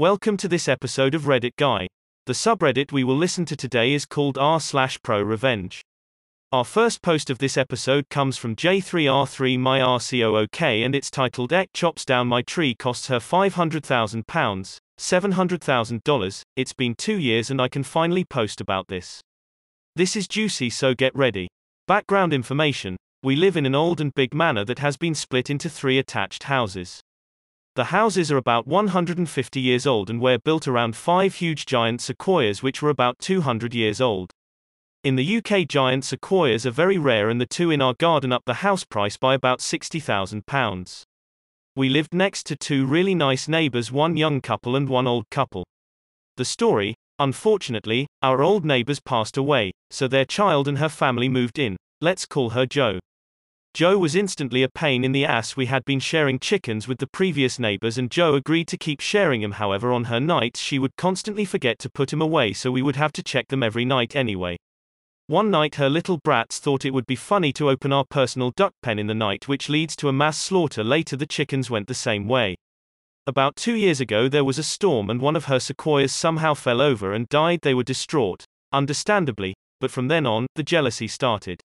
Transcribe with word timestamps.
Welcome 0.00 0.38
to 0.38 0.48
this 0.48 0.66
episode 0.66 1.14
of 1.14 1.24
Reddit 1.24 1.56
Guy. 1.58 1.86
The 2.24 2.32
subreddit 2.32 2.90
we 2.90 3.04
will 3.04 3.18
listen 3.18 3.44
to 3.44 3.54
today 3.54 3.92
is 3.92 4.06
called 4.06 4.38
r 4.38 4.58
slash 4.58 4.98
pro 5.02 5.20
revenge. 5.20 5.82
Our 6.52 6.64
first 6.64 7.02
post 7.02 7.28
of 7.28 7.36
this 7.36 7.58
episode 7.58 8.08
comes 8.08 8.38
from 8.38 8.56
J3R3 8.56 9.58
my 9.58 9.80
RCOOK 9.80 10.86
and 10.86 10.94
it's 10.94 11.10
titled 11.10 11.52
Ek 11.52 11.68
chops 11.74 12.06
down 12.06 12.28
my 12.28 12.40
tree 12.40 12.74
costs 12.74 13.08
her 13.08 13.18
£500,000, 13.18 14.24
$700,000. 14.98 16.42
It's 16.56 16.72
been 16.72 16.94
two 16.94 17.18
years 17.18 17.50
and 17.50 17.60
I 17.60 17.68
can 17.68 17.82
finally 17.82 18.24
post 18.24 18.62
about 18.62 18.88
this. 18.88 19.20
This 19.96 20.16
is 20.16 20.26
juicy 20.26 20.70
so 20.70 20.94
get 20.94 21.14
ready. 21.14 21.46
Background 21.86 22.32
information. 22.32 22.96
We 23.22 23.36
live 23.36 23.54
in 23.54 23.66
an 23.66 23.74
old 23.74 24.00
and 24.00 24.14
big 24.14 24.32
manor 24.32 24.64
that 24.64 24.78
has 24.78 24.96
been 24.96 25.14
split 25.14 25.50
into 25.50 25.68
three 25.68 25.98
attached 25.98 26.44
houses. 26.44 27.02
The 27.76 27.84
houses 27.84 28.32
are 28.32 28.36
about 28.36 28.66
150 28.66 29.60
years 29.60 29.86
old 29.86 30.10
and 30.10 30.20
were 30.20 30.38
built 30.38 30.66
around 30.66 30.96
five 30.96 31.36
huge 31.36 31.66
giant 31.66 32.00
sequoias 32.00 32.64
which 32.64 32.82
were 32.82 32.90
about 32.90 33.20
200 33.20 33.74
years 33.74 34.00
old. 34.00 34.32
In 35.04 35.14
the 35.14 35.36
UK 35.36 35.68
giant 35.68 36.04
sequoias 36.04 36.66
are 36.66 36.72
very 36.72 36.98
rare 36.98 37.30
and 37.30 37.40
the 37.40 37.46
two 37.46 37.70
in 37.70 37.80
our 37.80 37.94
garden 37.94 38.32
up 38.32 38.42
the 38.44 38.54
house 38.54 38.84
price 38.84 39.16
by 39.16 39.34
about 39.34 39.60
£60,000. 39.60 41.02
We 41.76 41.88
lived 41.88 42.12
next 42.12 42.44
to 42.46 42.56
two 42.56 42.86
really 42.86 43.14
nice 43.14 43.46
neighbours 43.46 43.92
one 43.92 44.16
young 44.16 44.40
couple 44.40 44.74
and 44.74 44.88
one 44.88 45.06
old 45.06 45.30
couple. 45.30 45.64
The 46.38 46.44
story, 46.44 46.96
unfortunately, 47.20 48.08
our 48.20 48.42
old 48.42 48.64
neighbours 48.64 48.98
passed 48.98 49.36
away, 49.36 49.70
so 49.90 50.08
their 50.08 50.24
child 50.24 50.66
and 50.66 50.78
her 50.78 50.88
family 50.88 51.28
moved 51.28 51.58
in, 51.58 51.76
let's 52.00 52.26
call 52.26 52.50
her 52.50 52.66
Joe. 52.66 52.98
Joe 53.72 53.98
was 53.98 54.16
instantly 54.16 54.64
a 54.64 54.68
pain 54.68 55.04
in 55.04 55.12
the 55.12 55.24
ass. 55.24 55.56
We 55.56 55.66
had 55.66 55.84
been 55.84 56.00
sharing 56.00 56.40
chickens 56.40 56.88
with 56.88 56.98
the 56.98 57.06
previous 57.06 57.58
neighbors, 57.58 57.98
and 57.98 58.10
Joe 58.10 58.34
agreed 58.34 58.66
to 58.68 58.76
keep 58.76 59.00
sharing 59.00 59.42
them. 59.42 59.52
However, 59.52 59.92
on 59.92 60.04
her 60.04 60.18
nights, 60.18 60.60
she 60.60 60.78
would 60.78 60.96
constantly 60.96 61.44
forget 61.44 61.78
to 61.78 61.88
put 61.90 62.12
him 62.12 62.20
away, 62.20 62.52
so 62.52 62.72
we 62.72 62.82
would 62.82 62.96
have 62.96 63.12
to 63.12 63.22
check 63.22 63.46
them 63.48 63.62
every 63.62 63.84
night 63.84 64.16
anyway. 64.16 64.56
One 65.28 65.52
night, 65.52 65.76
her 65.76 65.88
little 65.88 66.18
brats 66.18 66.58
thought 66.58 66.84
it 66.84 66.92
would 66.92 67.06
be 67.06 67.14
funny 67.14 67.52
to 67.52 67.70
open 67.70 67.92
our 67.92 68.04
personal 68.04 68.50
duck 68.56 68.74
pen 68.82 68.98
in 68.98 69.06
the 69.06 69.14
night, 69.14 69.46
which 69.46 69.68
leads 69.68 69.94
to 69.96 70.08
a 70.08 70.12
mass 70.12 70.36
slaughter. 70.36 70.82
Later, 70.82 71.16
the 71.16 71.24
chickens 71.24 71.70
went 71.70 71.86
the 71.86 71.94
same 71.94 72.26
way. 72.26 72.56
About 73.28 73.54
two 73.54 73.76
years 73.76 74.00
ago, 74.00 74.28
there 74.28 74.44
was 74.44 74.58
a 74.58 74.64
storm, 74.64 75.08
and 75.08 75.20
one 75.20 75.36
of 75.36 75.44
her 75.44 75.60
sequoias 75.60 76.12
somehow 76.12 76.54
fell 76.54 76.80
over 76.80 77.12
and 77.12 77.28
died. 77.28 77.60
They 77.62 77.74
were 77.74 77.84
distraught, 77.84 78.44
understandably, 78.72 79.54
but 79.80 79.92
from 79.92 80.08
then 80.08 80.26
on, 80.26 80.48
the 80.56 80.64
jealousy 80.64 81.06
started. 81.06 81.60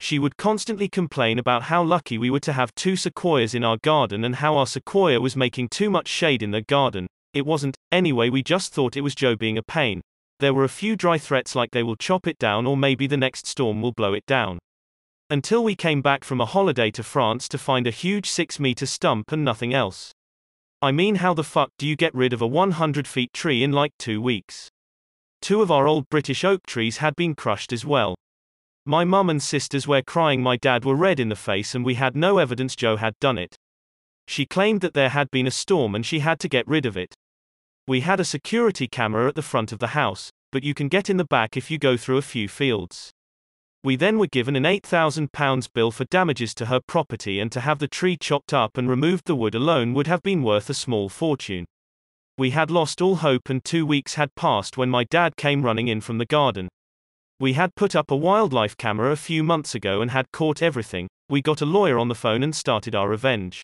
She 0.00 0.18
would 0.18 0.36
constantly 0.36 0.88
complain 0.88 1.38
about 1.38 1.64
how 1.64 1.82
lucky 1.82 2.18
we 2.18 2.30
were 2.30 2.40
to 2.40 2.52
have 2.52 2.74
two 2.74 2.96
sequoias 2.96 3.54
in 3.54 3.64
our 3.64 3.78
garden 3.78 4.24
and 4.24 4.36
how 4.36 4.56
our 4.56 4.66
sequoia 4.66 5.20
was 5.20 5.36
making 5.36 5.68
too 5.68 5.90
much 5.90 6.08
shade 6.08 6.42
in 6.42 6.52
the 6.52 6.62
garden. 6.62 7.08
It 7.34 7.44
wasn't, 7.44 7.76
anyway, 7.90 8.30
we 8.30 8.42
just 8.42 8.72
thought 8.72 8.96
it 8.96 9.02
was 9.02 9.14
Joe 9.14 9.36
being 9.36 9.58
a 9.58 9.62
pain. 9.62 10.00
There 10.40 10.54
were 10.54 10.64
a 10.64 10.68
few 10.68 10.94
dry 10.94 11.18
threats 11.18 11.56
like 11.56 11.72
they 11.72 11.82
will 11.82 11.96
chop 11.96 12.26
it 12.28 12.38
down 12.38 12.66
or 12.66 12.76
maybe 12.76 13.06
the 13.06 13.16
next 13.16 13.46
storm 13.46 13.82
will 13.82 13.92
blow 13.92 14.14
it 14.14 14.24
down. 14.26 14.58
Until 15.30 15.64
we 15.64 15.74
came 15.74 16.00
back 16.00 16.24
from 16.24 16.40
a 16.40 16.46
holiday 16.46 16.90
to 16.92 17.02
France 17.02 17.48
to 17.48 17.58
find 17.58 17.86
a 17.86 17.90
huge 17.90 18.30
6 18.30 18.60
meter 18.60 18.86
stump 18.86 19.32
and 19.32 19.44
nothing 19.44 19.74
else. 19.74 20.12
I 20.80 20.92
mean, 20.92 21.16
how 21.16 21.34
the 21.34 21.42
fuck 21.42 21.70
do 21.76 21.88
you 21.88 21.96
get 21.96 22.14
rid 22.14 22.32
of 22.32 22.40
a 22.40 22.46
100 22.46 23.08
feet 23.08 23.32
tree 23.32 23.64
in 23.64 23.72
like 23.72 23.92
two 23.98 24.22
weeks? 24.22 24.68
Two 25.42 25.60
of 25.60 25.72
our 25.72 25.88
old 25.88 26.08
British 26.08 26.44
oak 26.44 26.64
trees 26.66 26.98
had 26.98 27.16
been 27.16 27.34
crushed 27.34 27.72
as 27.72 27.84
well. 27.84 28.14
My 28.88 29.04
mum 29.04 29.28
and 29.28 29.42
sisters 29.42 29.86
were 29.86 30.00
crying, 30.00 30.42
my 30.42 30.56
dad 30.56 30.86
were 30.86 30.94
red 30.94 31.20
in 31.20 31.28
the 31.28 31.36
face, 31.36 31.74
and 31.74 31.84
we 31.84 31.96
had 31.96 32.16
no 32.16 32.38
evidence 32.38 32.74
Joe 32.74 32.96
had 32.96 33.18
done 33.20 33.36
it. 33.36 33.54
She 34.26 34.46
claimed 34.46 34.80
that 34.80 34.94
there 34.94 35.10
had 35.10 35.30
been 35.30 35.46
a 35.46 35.50
storm 35.50 35.94
and 35.94 36.06
she 36.06 36.20
had 36.20 36.40
to 36.40 36.48
get 36.48 36.66
rid 36.66 36.86
of 36.86 36.96
it. 36.96 37.14
We 37.86 38.00
had 38.00 38.18
a 38.18 38.24
security 38.24 38.88
camera 38.88 39.28
at 39.28 39.34
the 39.34 39.42
front 39.42 39.72
of 39.72 39.78
the 39.78 39.88
house, 39.88 40.30
but 40.50 40.64
you 40.64 40.72
can 40.72 40.88
get 40.88 41.10
in 41.10 41.18
the 41.18 41.26
back 41.26 41.54
if 41.54 41.70
you 41.70 41.76
go 41.76 41.98
through 41.98 42.16
a 42.16 42.22
few 42.22 42.48
fields. 42.48 43.10
We 43.84 43.94
then 43.94 44.18
were 44.18 44.26
given 44.26 44.56
an 44.56 44.62
£8,000 44.62 45.68
bill 45.74 45.90
for 45.90 46.06
damages 46.06 46.54
to 46.54 46.66
her 46.66 46.80
property, 46.80 47.40
and 47.40 47.52
to 47.52 47.60
have 47.60 47.80
the 47.80 47.88
tree 47.88 48.16
chopped 48.16 48.54
up 48.54 48.78
and 48.78 48.88
removed 48.88 49.26
the 49.26 49.36
wood 49.36 49.54
alone 49.54 49.92
would 49.92 50.06
have 50.06 50.22
been 50.22 50.42
worth 50.42 50.70
a 50.70 50.74
small 50.74 51.10
fortune. 51.10 51.66
We 52.38 52.52
had 52.52 52.70
lost 52.70 53.02
all 53.02 53.16
hope, 53.16 53.50
and 53.50 53.62
two 53.62 53.84
weeks 53.84 54.14
had 54.14 54.34
passed 54.34 54.78
when 54.78 54.88
my 54.88 55.04
dad 55.04 55.36
came 55.36 55.60
running 55.60 55.88
in 55.88 56.00
from 56.00 56.16
the 56.16 56.24
garden. 56.24 56.70
We 57.40 57.52
had 57.52 57.76
put 57.76 57.94
up 57.94 58.10
a 58.10 58.16
wildlife 58.16 58.76
camera 58.76 59.12
a 59.12 59.16
few 59.16 59.44
months 59.44 59.72
ago 59.72 60.02
and 60.02 60.10
had 60.10 60.32
caught 60.32 60.60
everything. 60.60 61.06
We 61.28 61.40
got 61.40 61.60
a 61.60 61.66
lawyer 61.66 61.96
on 61.96 62.08
the 62.08 62.16
phone 62.16 62.42
and 62.42 62.52
started 62.52 62.96
our 62.96 63.08
revenge. 63.08 63.62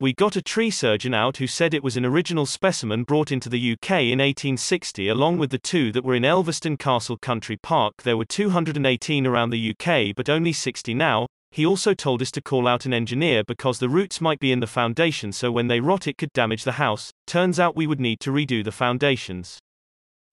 We 0.00 0.14
got 0.14 0.36
a 0.36 0.42
tree 0.42 0.70
surgeon 0.70 1.12
out 1.12 1.36
who 1.36 1.46
said 1.46 1.74
it 1.74 1.84
was 1.84 1.98
an 1.98 2.06
original 2.06 2.46
specimen 2.46 3.04
brought 3.04 3.30
into 3.30 3.50
the 3.50 3.72
UK 3.72 3.90
in 3.90 4.20
1860 4.20 5.08
along 5.08 5.36
with 5.36 5.50
the 5.50 5.58
two 5.58 5.92
that 5.92 6.02
were 6.02 6.14
in 6.14 6.22
Elvaston 6.22 6.78
Castle 6.78 7.18
Country 7.18 7.58
Park. 7.58 8.04
There 8.04 8.16
were 8.16 8.24
218 8.24 9.26
around 9.26 9.50
the 9.50 9.74
UK 9.74 10.16
but 10.16 10.30
only 10.30 10.54
60 10.54 10.94
now. 10.94 11.26
He 11.50 11.66
also 11.66 11.92
told 11.92 12.22
us 12.22 12.30
to 12.30 12.40
call 12.40 12.66
out 12.66 12.86
an 12.86 12.94
engineer 12.94 13.44
because 13.44 13.80
the 13.80 13.90
roots 13.90 14.22
might 14.22 14.40
be 14.40 14.50
in 14.50 14.60
the 14.60 14.66
foundation 14.66 15.30
so 15.30 15.52
when 15.52 15.66
they 15.66 15.80
rot 15.80 16.08
it 16.08 16.16
could 16.16 16.32
damage 16.32 16.64
the 16.64 16.72
house. 16.72 17.10
Turns 17.26 17.60
out 17.60 17.76
we 17.76 17.86
would 17.86 18.00
need 18.00 18.18
to 18.20 18.30
redo 18.30 18.64
the 18.64 18.72
foundations. 18.72 19.58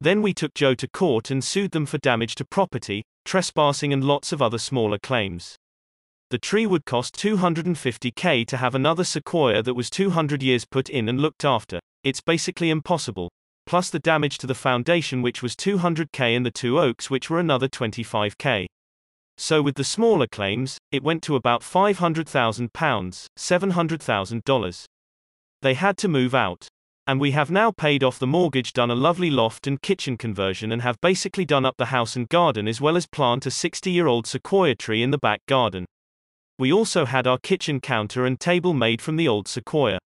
Then 0.01 0.23
we 0.23 0.33
took 0.33 0.55
Joe 0.55 0.73
to 0.73 0.87
court 0.87 1.29
and 1.29 1.43
sued 1.43 1.71
them 1.71 1.85
for 1.85 1.99
damage 1.99 2.33
to 2.35 2.45
property, 2.45 3.03
trespassing 3.23 3.93
and 3.93 4.03
lots 4.03 4.33
of 4.33 4.41
other 4.41 4.57
smaller 4.57 4.97
claims. 4.97 5.55
The 6.31 6.39
tree 6.39 6.65
would 6.65 6.85
cost 6.85 7.15
250k 7.17 8.47
to 8.47 8.57
have 8.57 8.73
another 8.73 9.03
sequoia 9.03 9.61
that 9.61 9.75
was 9.75 9.91
200 9.91 10.41
years 10.41 10.65
put 10.65 10.89
in 10.89 11.07
and 11.07 11.19
looked 11.19 11.45
after. 11.45 11.79
It's 12.03 12.19
basically 12.19 12.71
impossible. 12.71 13.29
Plus 13.67 13.91
the 13.91 13.99
damage 13.99 14.39
to 14.39 14.47
the 14.47 14.55
foundation 14.55 15.21
which 15.21 15.43
was 15.43 15.55
200k 15.55 16.35
and 16.35 16.43
the 16.43 16.51
two 16.51 16.79
oaks 16.79 17.11
which 17.11 17.29
were 17.29 17.39
another 17.39 17.67
25k. 17.67 18.65
So 19.37 19.61
with 19.61 19.75
the 19.75 19.83
smaller 19.83 20.25
claims, 20.25 20.79
it 20.91 21.03
went 21.03 21.21
to 21.23 21.35
about 21.35 21.61
£500,000, 21.61 22.71
$700,000. 23.37 24.85
They 25.61 25.73
had 25.75 25.97
to 25.97 26.07
move 26.07 26.33
out. 26.33 26.67
And 27.07 27.19
we 27.19 27.31
have 27.31 27.49
now 27.49 27.71
paid 27.71 28.03
off 28.03 28.19
the 28.19 28.27
mortgage, 28.27 28.73
done 28.73 28.91
a 28.91 28.95
lovely 28.95 29.31
loft 29.31 29.65
and 29.67 29.81
kitchen 29.81 30.17
conversion, 30.17 30.71
and 30.71 30.81
have 30.81 31.01
basically 31.01 31.45
done 31.45 31.65
up 31.65 31.75
the 31.77 31.85
house 31.87 32.15
and 32.15 32.29
garden 32.29 32.67
as 32.67 32.79
well 32.79 32.95
as 32.95 33.07
plant 33.07 33.45
a 33.45 33.51
60 33.51 33.89
year 33.89 34.07
old 34.07 34.27
sequoia 34.27 34.75
tree 34.75 35.01
in 35.01 35.11
the 35.11 35.17
back 35.17 35.41
garden. 35.47 35.85
We 36.59 36.71
also 36.71 37.05
had 37.05 37.25
our 37.25 37.39
kitchen 37.39 37.81
counter 37.81 38.25
and 38.25 38.39
table 38.39 38.73
made 38.73 39.01
from 39.01 39.15
the 39.15 39.27
old 39.27 39.47
sequoia. 39.47 39.97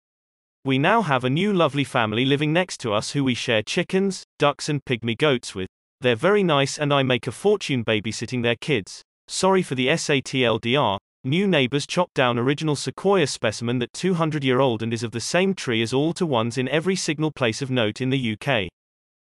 We 0.65 0.79
now 0.79 1.03
have 1.03 1.25
a 1.25 1.31
new 1.31 1.53
lovely 1.53 1.85
family 1.85 2.25
living 2.25 2.53
next 2.53 2.79
to 2.79 2.93
us 2.93 3.11
who 3.11 3.25
we 3.25 3.35
share 3.35 3.63
chickens, 3.63 4.25
ducks, 4.39 4.69
and 4.69 4.83
pygmy 4.85 5.19
goats 5.19 5.55
with. 5.55 5.69
They're 6.01 6.17
very 6.17 6.43
nice, 6.43 6.79
and 6.79 6.95
I 6.95 7.03
make 7.03 7.27
a 7.27 7.33
fortune 7.33 7.85
babysitting 7.85 8.43
their 8.43 8.57
kids. 8.57 9.03
Sorry 9.27 9.63
for 9.63 9.75
the 9.75 9.89
SATLDR, 9.89 10.99
New 11.27 11.47
neighbors 11.47 11.87
chopped 11.87 12.13
down 12.13 12.39
original 12.39 12.77
sequoia 12.77 13.27
specimen 13.27 13.79
that 13.79 13.95
200 13.95 14.45
year 14.45 14.61
old 14.61 14.83
and 14.83 14.93
is 14.93 15.03
of 15.03 15.13
the 15.13 15.21
same 15.21 15.55
tree 15.55 15.81
as 15.81 15.95
all 15.95 16.13
to 16.13 16.27
ones 16.27 16.59
in 16.59 16.69
every 16.69 16.95
signal 16.95 17.31
place 17.31 17.63
of 17.63 17.71
note 17.71 18.03
in 18.03 18.11
the 18.11 18.37
UK. 18.37 18.69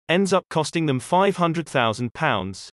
Ends 0.08 0.32
up 0.32 0.46
costing 0.48 0.86
them 0.86 0.98
£500,000, 0.98 2.10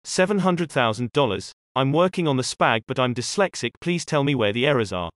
$700,000. 0.05 1.53
I'm 1.77 1.93
working 1.93 2.27
on 2.27 2.37
the 2.37 2.43
spag 2.43 2.83
but 2.89 2.99
I'm 2.99 3.15
dyslexic, 3.15 3.71
please 3.81 4.05
tell 4.05 4.25
me 4.25 4.35
where 4.35 4.53
the 4.53 4.67
errors 4.67 4.93
are. 4.93 5.11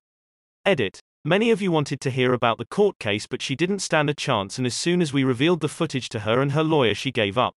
Edit. 0.64 1.00
Many 1.25 1.50
of 1.50 1.60
you 1.60 1.72
wanted 1.72 2.00
to 2.03 2.10
hear 2.10 2.32
about 2.32 2.58
the 2.58 2.66
court 2.66 3.00
case 3.00 3.26
but 3.26 3.42
she 3.42 3.56
didn't 3.56 3.81
stand 3.81 4.08
a 4.08 4.14
chance 4.14 4.58
and 4.58 4.66
as 4.66 4.76
soon 4.76 5.03
as 5.03 5.12
we 5.12 5.25
revealed 5.25 5.60
the 5.60 5.69
footage 5.69 6.08
to 6.10 6.20
her 6.20 6.41
and 6.41 6.53
her 6.53 6.62
lawyer 6.62 6.94
she 6.94 7.10
gave 7.10 7.37
up. 7.37 7.53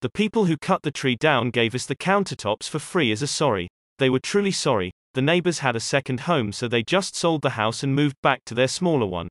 The 0.00 0.10
people 0.10 0.44
who 0.44 0.56
cut 0.56 0.82
the 0.82 0.92
tree 0.92 1.16
down 1.16 1.50
gave 1.50 1.74
us 1.74 1.86
the 1.86 1.96
countertops 1.96 2.68
for 2.68 2.78
free 2.78 3.10
as 3.10 3.20
a 3.20 3.26
sorry. 3.26 3.66
They 3.98 4.10
were 4.10 4.20
truly 4.20 4.52
sorry. 4.52 4.92
The 5.16 5.22
neighbors 5.22 5.60
had 5.60 5.74
a 5.74 5.80
second 5.80 6.20
home 6.20 6.52
so 6.52 6.68
they 6.68 6.82
just 6.82 7.16
sold 7.16 7.40
the 7.40 7.56
house 7.56 7.82
and 7.82 7.94
moved 7.94 8.20
back 8.22 8.44
to 8.44 8.54
their 8.54 8.68
smaller 8.68 9.06
one. 9.06 9.28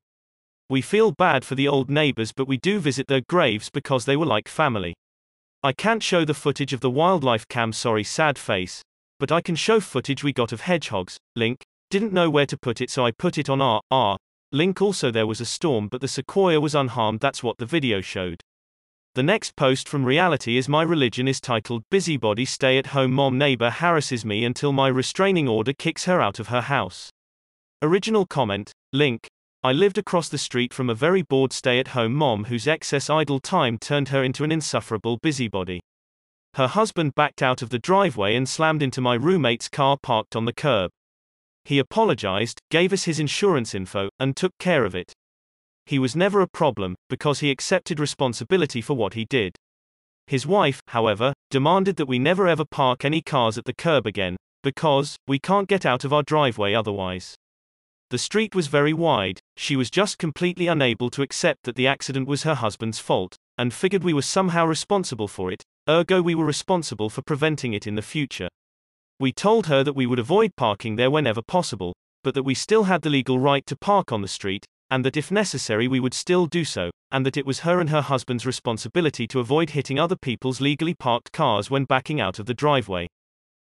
We 0.67 0.81
feel 0.81 1.11
bad 1.11 1.45
for 1.45 1.53
the 1.53 1.67
old 1.67 1.91
neighbors 1.91 2.31
but 2.31 2.47
we 2.47 2.57
do 2.57 2.79
visit 2.79 3.05
their 3.05 3.21
graves 3.29 3.69
because 3.69 4.05
they 4.05 4.17
were 4.17 4.25
like 4.25 4.47
family. 4.47 4.95
I 5.61 5.73
can't 5.73 6.01
show 6.01 6.25
the 6.25 6.33
footage 6.33 6.73
of 6.73 6.79
the 6.79 6.89
wildlife 6.89 7.47
cam 7.49 7.71
sorry 7.71 8.03
sad 8.03 8.39
face, 8.39 8.81
but 9.19 9.31
I 9.31 9.41
can 9.41 9.55
show 9.55 9.79
footage 9.79 10.23
we 10.23 10.33
got 10.33 10.51
of 10.51 10.61
hedgehogs, 10.61 11.17
link, 11.35 11.63
didn't 11.91 12.13
know 12.13 12.31
where 12.31 12.47
to 12.47 12.57
put 12.57 12.81
it 12.81 12.89
so 12.89 13.05
I 13.05 13.11
put 13.11 13.37
it 13.37 13.47
on 13.47 13.61
R, 13.61 13.79
R, 13.91 14.17
link 14.51 14.81
also 14.81 15.11
there 15.11 15.27
was 15.27 15.39
a 15.39 15.45
storm 15.45 15.87
but 15.87 16.01
the 16.01 16.07
sequoia 16.07 16.59
was 16.59 16.73
unharmed 16.73 17.19
that's 17.19 17.43
what 17.43 17.59
the 17.59 17.67
video 17.67 18.01
showed. 18.01 18.41
The 19.15 19.23
next 19.23 19.55
post 19.55 19.87
from 19.87 20.03
reality 20.03 20.57
is 20.57 20.67
My 20.67 20.83
Religion 20.83 21.25
is 21.25 21.39
titled 21.39 21.83
Busybody 21.89 22.43
Stay 22.43 22.77
at 22.77 22.87
Home 22.87 23.13
Mom 23.13 23.37
Neighbor 23.37 23.69
Harasses 23.69 24.25
Me 24.25 24.43
Until 24.43 24.73
My 24.73 24.89
Restraining 24.89 25.47
Order 25.47 25.71
Kicks 25.71 26.03
Her 26.03 26.19
Out 26.19 26.37
of 26.37 26.49
Her 26.49 26.59
House. 26.59 27.11
Original 27.81 28.25
comment, 28.25 28.73
link. 28.91 29.25
I 29.63 29.71
lived 29.71 29.97
across 29.97 30.27
the 30.27 30.37
street 30.37 30.73
from 30.73 30.89
a 30.89 30.93
very 30.93 31.21
bored 31.21 31.53
stay 31.53 31.79
at 31.79 31.87
home 31.95 32.13
mom 32.13 32.43
whose 32.43 32.67
excess 32.67 33.09
idle 33.09 33.39
time 33.39 33.77
turned 33.77 34.09
her 34.09 34.21
into 34.21 34.43
an 34.43 34.51
insufferable 34.51 35.15
busybody. 35.23 35.79
Her 36.55 36.67
husband 36.67 37.15
backed 37.15 37.41
out 37.41 37.61
of 37.61 37.69
the 37.69 37.79
driveway 37.79 38.35
and 38.35 38.49
slammed 38.49 38.83
into 38.83 38.99
my 38.99 39.15
roommate's 39.15 39.69
car 39.69 39.97
parked 40.03 40.35
on 40.35 40.43
the 40.43 40.51
curb. 40.51 40.91
He 41.63 41.79
apologized, 41.79 42.59
gave 42.69 42.91
us 42.91 43.05
his 43.05 43.21
insurance 43.21 43.73
info, 43.73 44.09
and 44.19 44.35
took 44.35 44.51
care 44.59 44.83
of 44.83 44.93
it. 44.93 45.13
He 45.85 45.99
was 45.99 46.15
never 46.15 46.41
a 46.41 46.47
problem, 46.47 46.95
because 47.09 47.39
he 47.39 47.51
accepted 47.51 47.99
responsibility 47.99 48.81
for 48.81 48.95
what 48.95 49.13
he 49.13 49.25
did. 49.25 49.55
His 50.27 50.47
wife, 50.47 50.81
however, 50.87 51.33
demanded 51.51 51.97
that 51.97 52.07
we 52.07 52.17
never 52.17 52.47
ever 52.47 52.65
park 52.65 53.05
any 53.05 53.21
cars 53.21 53.57
at 53.57 53.65
the 53.65 53.73
curb 53.73 54.07
again, 54.07 54.35
because, 54.63 55.15
we 55.27 55.37
can't 55.37 55.67
get 55.67 55.85
out 55.85 56.03
of 56.03 56.11
our 56.11 56.23
driveway 56.23 56.73
otherwise. 56.73 57.35
The 58.09 58.17
street 58.17 58.55
was 58.55 58.67
very 58.67 58.93
wide, 58.93 59.39
she 59.57 59.75
was 59.75 59.91
just 59.91 60.17
completely 60.17 60.67
unable 60.67 61.09
to 61.11 61.21
accept 61.21 61.63
that 61.63 61.75
the 61.75 61.87
accident 61.87 62.27
was 62.27 62.43
her 62.43 62.55
husband's 62.55 62.99
fault, 62.99 63.35
and 63.57 63.73
figured 63.73 64.03
we 64.03 64.13
were 64.13 64.21
somehow 64.21 64.65
responsible 64.65 65.27
for 65.27 65.51
it, 65.51 65.63
ergo 65.87 66.21
we 66.21 66.35
were 66.35 66.45
responsible 66.45 67.09
for 67.09 67.21
preventing 67.21 67.73
it 67.73 67.85
in 67.85 67.95
the 67.95 68.01
future. 68.01 68.47
We 69.19 69.31
told 69.31 69.67
her 69.67 69.83
that 69.83 69.95
we 69.95 70.05
would 70.05 70.19
avoid 70.19 70.55
parking 70.55 70.95
there 70.95 71.11
whenever 71.11 71.41
possible, 71.41 71.93
but 72.23 72.33
that 72.33 72.43
we 72.43 72.55
still 72.55 72.83
had 72.83 73.01
the 73.01 73.09
legal 73.09 73.39
right 73.39 73.65
to 73.67 73.75
park 73.75 74.11
on 74.11 74.21
the 74.21 74.27
street, 74.27 74.65
and 74.89 75.03
that 75.05 75.17
if 75.17 75.31
necessary 75.31 75.87
we 75.87 75.99
would 75.99 76.13
still 76.13 76.45
do 76.45 76.63
so, 76.63 76.89
and 77.11 77.25
that 77.25 77.37
it 77.37 77.45
was 77.45 77.59
her 77.59 77.79
and 77.79 77.89
her 77.89 78.01
husband's 78.01 78.45
responsibility 78.45 79.27
to 79.27 79.39
avoid 79.39 79.71
hitting 79.71 79.99
other 79.99 80.15
people's 80.15 80.61
legally 80.61 80.93
parked 80.93 81.31
cars 81.31 81.69
when 81.69 81.85
backing 81.85 82.19
out 82.19 82.39
of 82.39 82.45
the 82.45 82.53
driveway. 82.53 83.07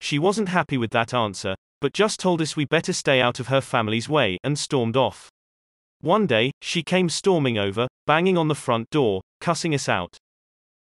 She 0.00 0.19
wasn't 0.19 0.49
happy 0.49 0.78
with 0.78 0.90
that 0.90 1.12
answer, 1.12 1.55
but 1.81 1.93
just 1.93 2.20
told 2.20 2.43
us 2.43 2.56
we 2.56 2.64
better 2.64 2.93
stay 2.93 3.20
out 3.20 3.40
of 3.40 3.49
her 3.49 3.60
family's 3.60 4.08
way, 4.08 4.38
and 4.43 4.58
stormed 4.58 4.96
off. 4.96 5.28
One 6.00 6.26
day, 6.26 6.52
she 6.62 6.82
came 6.82 7.08
storming 7.08 7.58
over, 7.58 7.88
banging 8.06 8.38
on 8.38 8.49
the 8.49 8.55
front 8.55 8.88
door, 8.90 9.22
cussing 9.40 9.75
us 9.75 9.88
out. 9.88 10.16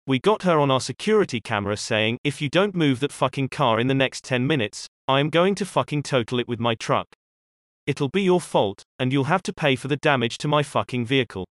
We 0.08 0.20
got 0.20 0.44
her 0.44 0.60
on 0.60 0.70
our 0.70 0.82
security 0.82 1.40
camera 1.42 1.78
saying, 1.78 2.20
if 2.24 2.42
you 2.42 2.50
don't 2.50 2.76
move 2.76 3.00
that 3.00 3.12
fucking 3.12 3.50
car 3.50 3.80
in 3.80 3.88
the 3.88 3.94
next 3.94 4.24
10 4.26 4.46
minutes, 4.46 4.88
I 5.08 5.20
am 5.20 5.30
going 5.30 5.56
to 5.56 5.66
fucking 5.66 6.04
total 6.04 6.40
it 6.40 6.48
with 6.48 6.60
my 6.60 6.76
truck. 6.76 7.15
It'll 7.88 8.10
be 8.10 8.24
your 8.24 8.42
fault, 8.42 8.84
and 8.98 9.14
you'll 9.14 9.26
have 9.26 9.44
to 9.44 9.54
pay 9.54 9.76
for 9.76 9.88
the 9.88 9.98
damage 9.98 10.38
to 10.40 10.48
my 10.48 10.64
fucking 10.64 11.06
vehicle. 11.06 11.46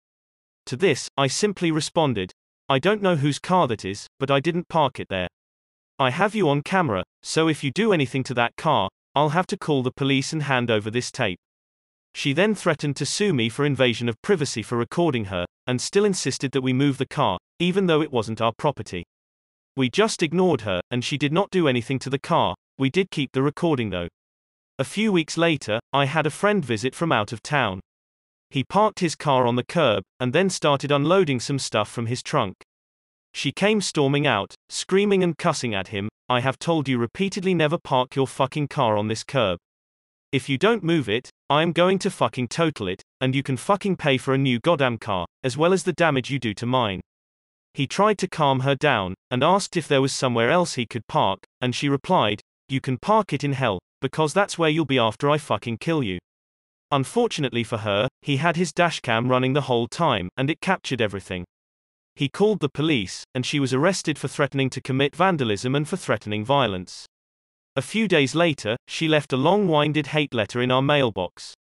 To 0.67 0.77
this, 0.77 1.09
I 1.17 1.29
simply 1.29 1.71
responded, 1.71 2.33
I 2.69 2.79
don't 2.79 3.03
know 3.03 3.17
whose 3.17 3.39
car 3.39 3.69
that 3.69 3.85
is, 3.85 4.07
but 4.19 4.31
I 4.31 4.41
didn't 4.41 4.69
park 4.69 4.99
it 4.99 5.09
there. 5.11 5.29
I 5.99 6.11
have 6.11 6.35
you 6.35 6.49
on 6.49 6.63
camera, 6.63 7.05
so 7.23 7.47
if 7.47 7.63
you 7.63 7.71
do 7.71 7.93
anything 7.93 8.25
to 8.25 8.35
that 8.35 8.57
car, 8.57 8.89
I'll 9.15 9.29
have 9.29 9.47
to 9.49 9.57
call 9.57 9.83
the 9.83 9.93
police 9.93 10.33
and 10.33 10.43
hand 10.43 10.71
over 10.71 10.91
this 10.91 11.13
tape. 11.13 11.39
She 12.15 12.33
then 12.33 12.55
threatened 12.55 12.97
to 12.97 13.07
sue 13.07 13.33
me 13.33 13.49
for 13.49 13.65
invasion 13.65 14.09
of 14.09 14.21
privacy 14.23 14.63
for 14.63 14.77
recording 14.77 15.27
her, 15.27 15.45
and 15.67 15.81
still 15.81 16.05
insisted 16.05 16.53
that 16.53 16.63
we 16.63 16.73
move 16.73 16.99
the 16.99 17.07
car, 17.07 17.39
even 17.61 17.87
though 17.87 18.01
it 18.01 18.13
wasn't 18.13 18.41
our 18.41 18.53
property. 18.57 19.05
We 19.77 19.91
just 19.91 20.23
ignored 20.23 20.63
her, 20.63 20.81
and 20.91 21.05
she 21.05 21.19
did 21.19 21.33
not 21.33 21.51
do 21.51 21.69
anything 21.69 21.99
to 22.01 22.11
the 22.11 22.19
car, 22.19 22.55
we 22.79 22.91
did 22.91 23.11
keep 23.11 23.33
the 23.33 23.43
recording 23.43 23.91
though. 23.91 24.09
A 24.77 24.83
few 24.83 25.13
weeks 25.13 25.37
later, 25.37 25.79
I 25.93 26.07
had 26.07 26.27
a 26.27 26.31
friend 26.31 26.65
visit 26.65 26.97
from 26.97 27.13
out 27.13 27.33
of 27.33 27.45
town. 27.45 27.79
He 28.51 28.65
parked 28.65 28.99
his 28.99 29.15
car 29.15 29.47
on 29.47 29.55
the 29.55 29.63
curb, 29.63 30.03
and 30.19 30.33
then 30.33 30.51
started 30.51 30.91
unloading 30.91 31.39
some 31.39 31.61
stuff 31.61 31.89
from 31.89 32.07
his 32.07 32.25
trunk. 32.25 32.57
She 33.33 33.53
came 33.53 33.81
storming 33.81 34.27
out, 34.27 34.53
screaming 34.69 35.23
and 35.23 35.39
cussing 35.39 35.77
at 35.77 35.89
him, 35.89 36.09
I 36.29 36.41
have 36.41 36.59
told 36.59 36.89
you 36.89 36.99
repeatedly 36.99 37.55
never 37.55 37.79
park 37.79 38.17
your 38.17 38.27
fucking 38.27 38.67
car 38.67 38.97
on 38.97 39.07
this 39.07 39.23
curb. 39.23 39.59
If 40.33 40.49
you 40.49 40.59
don't 40.59 40.83
move 40.83 41.09
it, 41.09 41.31
I 41.49 41.63
am 41.63 41.71
going 41.71 42.01
to 42.01 42.11
fucking 42.11 42.49
total 42.49 42.89
it, 42.89 43.01
and 43.21 43.33
you 43.33 43.45
can 43.45 43.57
fucking 43.57 43.95
pay 43.95 44.19
for 44.19 44.35
a 44.35 44.39
new 44.39 44.59
goddamn 44.59 44.99
car, 44.99 45.27
as 45.45 45.57
well 45.57 45.73
as 45.73 45.85
the 45.85 45.93
damage 45.93 46.33
you 46.33 46.41
do 46.41 46.53
to 46.55 46.67
mine. 46.67 47.01
He 47.75 47.87
tried 47.87 48.19
to 48.19 48.29
calm 48.29 48.61
her 48.61 48.75
down, 48.75 49.15
and 49.31 49.45
asked 49.45 49.77
if 49.77 49.87
there 49.87 50.03
was 50.03 50.13
somewhere 50.13 50.51
else 50.51 50.75
he 50.75 50.85
could 50.85 51.07
park, 51.07 51.45
and 51.61 51.77
she 51.77 51.89
replied, 51.89 52.41
You 52.69 52.81
can 52.81 52.99
park 52.99 53.33
it 53.33 53.45
in 53.45 53.53
hell, 53.53 53.79
because 54.05 54.35
that's 54.35 54.59
where 54.59 54.69
you'll 54.69 54.85
be 54.85 54.99
after 54.99 55.31
I 55.31 55.39
fucking 55.39 55.79
kill 55.79 56.03
you. 56.03 56.19
Unfortunately 56.91 57.65
for 57.65 57.79
her, 57.79 58.07
he 58.21 58.37
had 58.37 58.55
his 58.55 58.71
dashcam 58.71 59.31
running 59.31 59.55
the 59.55 59.63
whole 59.63 59.89
time, 59.89 60.29
and 60.37 60.51
it 60.51 60.61
captured 60.61 61.01
everything. 61.01 61.47
He 62.15 62.29
called 62.29 62.61
the 62.61 62.69
police, 62.69 63.25
and 63.35 63.47
she 63.47 63.59
was 63.59 63.73
arrested 63.73 64.19
for 64.19 64.29
threatening 64.29 64.69
to 64.69 64.83
commit 64.83 65.17
vandalism 65.17 65.75
and 65.75 65.89
for 65.89 65.97
threatening 65.97 66.45
violence. 66.45 67.07
A 67.77 67.81
few 67.81 68.07
days 68.07 68.35
later, 68.35 68.77
she 68.87 69.09
left 69.09 69.33
a 69.33 69.39
long 69.39 69.69
winded 69.69 70.09
hate 70.09 70.35
letter 70.35 70.61
in 70.61 70.71
our 70.71 70.83
mailbox. 70.83 71.55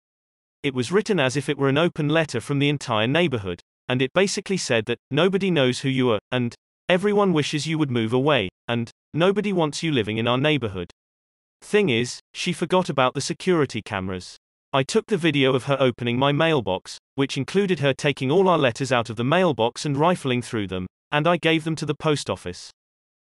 It 0.64 0.74
was 0.74 0.90
written 0.90 1.20
as 1.20 1.36
if 1.36 1.48
it 1.48 1.56
were 1.56 1.68
an 1.68 1.78
open 1.78 2.08
letter 2.08 2.40
from 2.40 2.58
the 2.58 2.68
entire 2.68 3.06
neighborhood, 3.06 3.60
and 3.88 4.02
it 4.02 4.12
basically 4.14 4.56
said 4.56 4.86
that, 4.86 4.98
nobody 5.12 5.52
knows 5.52 5.78
who 5.78 5.88
you 5.88 6.10
are, 6.10 6.18
and, 6.32 6.56
everyone 6.88 7.32
wishes 7.32 7.68
you 7.68 7.78
would 7.78 7.92
move 7.92 8.12
away, 8.12 8.48
and, 8.66 8.90
nobody 9.14 9.52
wants 9.52 9.84
you 9.84 9.92
living 9.92 10.18
in 10.18 10.26
our 10.26 10.38
neighborhood. 10.38 10.90
Thing 11.62 11.90
is, 11.90 12.18
she 12.32 12.52
forgot 12.52 12.88
about 12.88 13.14
the 13.14 13.20
security 13.20 13.82
cameras. 13.82 14.37
I 14.73 14.82
took 14.82 15.06
the 15.06 15.17
video 15.17 15.55
of 15.55 15.64
her 15.64 15.76
opening 15.79 16.19
my 16.19 16.32
mailbox, 16.32 16.99
which 17.14 17.37
included 17.37 17.81
her 17.81 17.93
taking 17.93 18.31
all 18.31 18.49
our 18.49 18.58
letters 18.58 18.90
out 18.90 19.11
of 19.11 19.17
the 19.17 19.25
mailbox 19.25 19.84
and 19.84 19.96
rifling 19.96 20.40
through 20.40 20.69
them, 20.69 20.87
and 21.11 21.26
I 21.26 21.37
gave 21.37 21.64
them 21.64 21.76
to 21.76 21.87
the 21.87 21.94
post 21.94 22.31
office. 22.31 22.70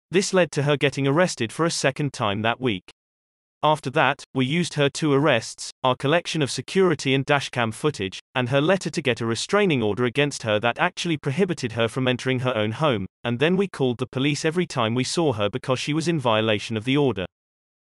This 0.10 0.34
led 0.34 0.52
to 0.54 0.64
her 0.64 0.78
getting 0.78 1.08
arrested 1.08 1.52
for 1.52 1.66
a 1.66 1.72
second 1.72 2.12
time 2.12 2.42
that 2.42 2.60
week. 2.60 2.90
After 3.64 3.90
that, 3.92 4.24
we 4.34 4.46
used 4.46 4.76
her 4.76 4.90
two 4.90 5.12
arrests, 5.14 5.72
our 5.84 5.96
collection 5.96 6.42
of 6.42 6.50
security 6.50 7.14
and 7.14 7.26
dashcam 7.26 7.74
footage, 7.74 8.20
and 8.34 8.50
her 8.50 8.62
letter 8.62 8.90
to 8.90 9.02
get 9.02 9.22
a 9.22 9.26
restraining 9.26 9.84
order 9.84 10.06
against 10.06 10.44
her 10.44 10.60
that 10.60 10.80
actually 10.80 11.18
prohibited 11.18 11.74
her 11.74 11.88
from 11.88 12.08
entering 12.08 12.40
her 12.40 12.56
own 12.56 12.72
home, 12.72 13.06
and 13.24 13.40
then 13.40 13.58
we 13.58 13.68
called 13.68 13.98
the 13.98 14.08
police 14.08 14.46
every 14.46 14.66
time 14.66 14.96
we 14.96 15.04
saw 15.04 15.34
her 15.34 15.50
because 15.50 15.80
she 15.80 15.94
was 15.94 16.08
in 16.08 16.20
violation 16.20 16.78
of 16.78 16.84
the 16.84 16.98
order. 16.98 17.26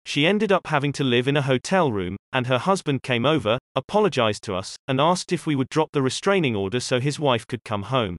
She 0.06 0.28
ended 0.28 0.52
up 0.52 0.68
having 0.68 0.94
to 0.94 1.04
live 1.04 1.28
in 1.28 1.36
a 1.36 1.42
hotel 1.42 1.92
room, 1.92 2.16
and 2.32 2.48
her 2.48 2.60
husband 2.60 3.02
came 3.02 3.26
over, 3.26 3.58
apologized 3.76 4.44
to 4.44 4.56
us, 4.56 4.76
and 4.88 5.02
asked 5.02 5.34
if 5.34 5.48
we 5.48 5.56
would 5.56 5.70
drop 5.70 5.90
the 5.92 6.02
restraining 6.02 6.56
order 6.56 6.80
so 6.80 7.00
his 7.00 7.20
wife 7.20 7.48
could 7.48 7.64
come 7.64 7.84
home. 7.84 8.18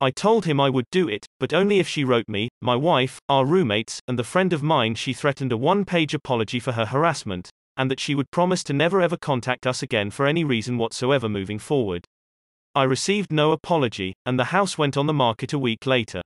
I 0.00 0.12
told 0.12 0.44
him 0.44 0.60
I 0.60 0.70
would 0.70 0.84
do 0.92 1.08
it, 1.08 1.26
but 1.40 1.52
only 1.52 1.80
if 1.80 1.88
she 1.88 2.04
wrote 2.04 2.28
me, 2.28 2.48
my 2.62 2.76
wife, 2.76 3.18
our 3.28 3.44
roommates, 3.44 4.00
and 4.06 4.16
the 4.16 4.24
friend 4.24 4.52
of 4.52 4.62
mine 4.62 4.94
she 4.94 5.12
threatened 5.12 5.50
a 5.50 5.56
one-page 5.56 6.14
apology 6.14 6.60
for 6.60 6.72
her 6.72 6.86
harassment, 6.86 7.50
and 7.76 7.90
that 7.90 8.00
she 8.00 8.14
would 8.14 8.30
promise 8.30 8.62
to 8.64 8.72
never 8.72 9.00
ever 9.00 9.16
contact 9.16 9.66
us 9.66 9.82
again 9.82 10.10
for 10.10 10.24
any 10.24 10.44
reason 10.44 10.78
whatsoever 10.78 11.28
moving 11.28 11.58
forward. 11.58 12.04
I 12.76 12.84
received 12.84 13.32
no 13.32 13.50
apology, 13.50 14.14
and 14.24 14.38
the 14.38 14.44
house 14.44 14.78
went 14.78 14.96
on 14.96 15.06
the 15.06 15.12
market 15.12 15.52
a 15.52 15.58
week 15.58 15.84
later. 15.84 16.22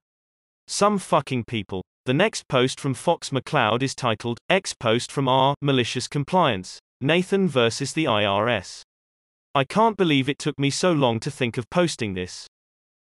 Some 0.66 0.98
fucking 0.98 1.44
people. 1.44 1.82
The 2.06 2.14
next 2.14 2.48
post 2.48 2.80
from 2.80 2.94
Fox 2.94 3.30
McCloud 3.30 3.82
is 3.82 3.94
titled, 3.94 4.38
X 4.48 4.74
Post 4.74 5.12
from 5.12 5.28
R, 5.28 5.54
Malicious 5.60 6.08
Compliance, 6.08 6.78
Nathan 7.00 7.48
versus 7.48 7.92
the 7.92 8.06
IRS. 8.06 8.82
I 9.54 9.64
can't 9.64 9.96
believe 9.96 10.28
it 10.28 10.38
took 10.38 10.58
me 10.58 10.70
so 10.70 10.92
long 10.92 11.20
to 11.20 11.30
think 11.30 11.58
of 11.58 11.68
posting 11.70 12.14
this. 12.14 12.46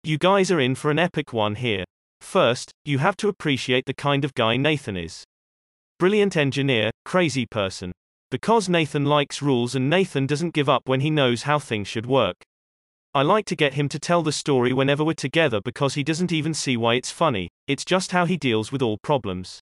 You 0.04 0.18
guys 0.18 0.50
are 0.50 0.60
in 0.60 0.74
for 0.74 0.90
an 0.90 0.98
epic 0.98 1.32
one 1.32 1.54
here. 1.54 1.84
First, 2.20 2.70
you 2.84 2.98
have 2.98 3.16
to 3.18 3.28
appreciate 3.28 3.86
the 3.86 3.94
kind 3.94 4.24
of 4.24 4.34
guy 4.34 4.56
Nathan 4.56 4.96
is. 4.96 5.24
Brilliant 5.98 6.36
engineer, 6.36 6.90
crazy 7.04 7.46
person. 7.46 7.90
Because 8.30 8.68
Nathan 8.68 9.04
likes 9.04 9.40
rules 9.40 9.74
and 9.74 9.88
Nathan 9.88 10.26
doesn't 10.26 10.54
give 10.54 10.68
up 10.68 10.82
when 10.86 11.00
he 11.00 11.10
knows 11.10 11.42
how 11.44 11.58
things 11.58 11.88
should 11.88 12.06
work. 12.06 12.36
I 13.16 13.22
like 13.22 13.46
to 13.46 13.56
get 13.56 13.72
him 13.72 13.88
to 13.88 13.98
tell 13.98 14.22
the 14.22 14.30
story 14.30 14.74
whenever 14.74 15.02
we're 15.02 15.14
together 15.14 15.62
because 15.62 15.94
he 15.94 16.04
doesn't 16.04 16.32
even 16.32 16.52
see 16.52 16.76
why 16.76 16.96
it's 16.96 17.10
funny, 17.10 17.48
it's 17.66 17.82
just 17.82 18.12
how 18.12 18.26
he 18.26 18.36
deals 18.36 18.70
with 18.70 18.82
all 18.82 18.98
problems. 18.98 19.58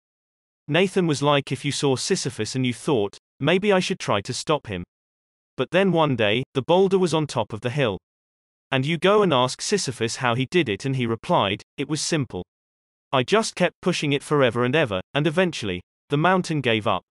Nathan 0.66 1.06
was 1.06 1.23
like 1.23 1.52
if 1.52 1.64
you 1.64 1.70
saw 1.70 1.94
Sisyphus 1.94 2.56
and 2.56 2.66
you 2.66 2.75
thought, 2.75 3.16
maybe 3.38 3.73
I 3.73 3.78
should 3.78 4.00
try 4.00 4.20
to 4.23 4.34
stop 4.34 4.66
him. 4.66 4.82
But 5.56 5.70
then 5.70 5.92
one 5.92 6.16
day, 6.16 6.42
the 6.54 6.62
boulder 6.62 6.99
was 6.99 7.14
on 7.14 7.28
top 7.28 7.52
of 7.52 7.61
the 7.61 7.70
hill. 7.70 7.99
And 8.73 8.84
you 8.84 8.99
go 8.99 9.23
and 9.23 9.32
ask 9.32 9.62
Sisyphus 9.62 10.16
how 10.16 10.34
he 10.34 10.49
did 10.50 10.68
it, 10.68 10.84
and 10.84 10.96
he 10.96 11.06
replied, 11.06 11.62
It 11.78 11.88
was 11.88 12.00
simple. 12.00 12.44
I 13.12 13.23
just 13.23 13.54
kept 13.54 13.80
pushing 13.80 14.12
it 14.12 14.25
forever 14.25 14.64
and 14.64 14.75
ever, 14.75 15.00
and 15.14 15.28
eventually, 15.28 15.80
the 16.08 16.16
mountain 16.16 16.61
gave 16.61 16.88
up. 16.88 17.04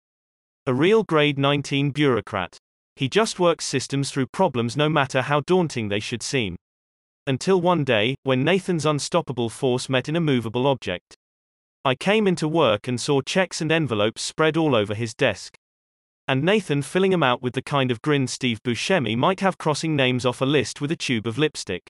A 0.66 0.74
real 0.74 1.04
grade 1.04 1.40
19 1.40 1.92
bureaucrat. 1.92 2.58
He 2.96 3.10
just 3.10 3.40
works 3.40 3.66
systems 3.66 4.12
through 4.12 4.28
problems 4.28 4.78
no 4.78 4.88
matter 4.88 5.24
how 5.24 5.42
daunting 5.42 5.90
they 5.90 6.00
should 6.00 6.22
seem. 6.22 6.56
Until 7.26 7.60
one 7.60 7.84
day, 7.84 8.16
when 8.24 8.44
Nathan's 8.44 8.86
unstoppable 8.86 9.50
force 9.50 9.90
met 9.90 10.08
an 10.08 10.16
immovable 10.16 10.68
object. 10.68 11.16
I 11.86 11.96
came 11.96 12.28
into 12.28 12.48
work 12.48 12.88
and 12.88 13.00
saw 13.00 13.22
checks 13.22 13.62
and 13.62 13.72
envelopes 13.72 14.22
spread 14.22 14.58
all 14.58 14.76
over 14.76 14.94
his 14.94 15.14
desk. 15.14 15.56
And 16.28 16.44
Nathan 16.44 16.82
filling 16.82 17.12
them 17.12 17.24
out 17.24 17.42
with 17.42 17.54
the 17.54 17.62
kind 17.62 17.92
of 17.92 18.02
grin 18.02 18.28
Steve 18.28 18.62
Buscemi 18.64 19.18
might 19.18 19.42
have 19.42 19.58
crossing 19.58 19.96
names 19.96 20.26
off 20.26 20.42
a 20.42 20.46
list 20.46 20.80
with 20.80 20.92
a 20.92 20.96
tube 20.96 21.28
of 21.28 21.38
lipstick. 21.38 21.84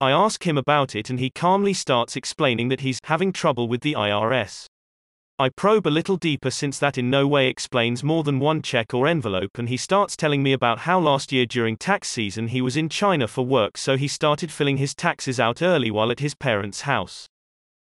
I 0.00 0.10
ask 0.10 0.46
him 0.46 0.58
about 0.58 0.94
it 0.94 1.08
and 1.08 1.18
he 1.18 1.30
calmly 1.30 1.72
starts 1.72 2.16
explaining 2.16 2.68
that 2.68 2.80
he's 2.80 3.00
having 3.04 3.32
trouble 3.32 3.68
with 3.68 3.80
the 3.80 3.94
IRS. 3.94 4.66
I 5.36 5.48
probe 5.48 5.88
a 5.88 5.90
little 5.90 6.16
deeper 6.16 6.52
since 6.52 6.78
that 6.78 6.96
in 6.96 7.10
no 7.10 7.26
way 7.26 7.48
explains 7.48 8.04
more 8.04 8.22
than 8.22 8.38
one 8.38 8.62
check 8.62 8.94
or 8.94 9.08
envelope 9.08 9.58
and 9.58 9.68
he 9.68 9.76
starts 9.76 10.16
telling 10.16 10.44
me 10.44 10.52
about 10.52 10.78
how 10.80 11.00
last 11.00 11.32
year 11.32 11.44
during 11.44 11.76
tax 11.76 12.08
season 12.08 12.46
he 12.46 12.60
was 12.60 12.76
in 12.76 12.88
China 12.88 13.26
for 13.26 13.44
work 13.44 13.76
so 13.76 13.96
he 13.96 14.06
started 14.06 14.52
filling 14.52 14.76
his 14.76 14.94
taxes 14.94 15.40
out 15.40 15.60
early 15.60 15.90
while 15.90 16.12
at 16.12 16.20
his 16.20 16.36
parents' 16.36 16.82
house. 16.82 17.26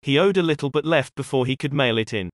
He 0.01 0.19
owed 0.19 0.39
a 0.39 0.43
little 0.43 0.71
but 0.71 0.87
left 0.87 1.15
before 1.15 1.45
he 1.45 1.57
could 1.57 1.75
mail 1.75 1.99
it 1.99 2.15
in. 2.15 2.31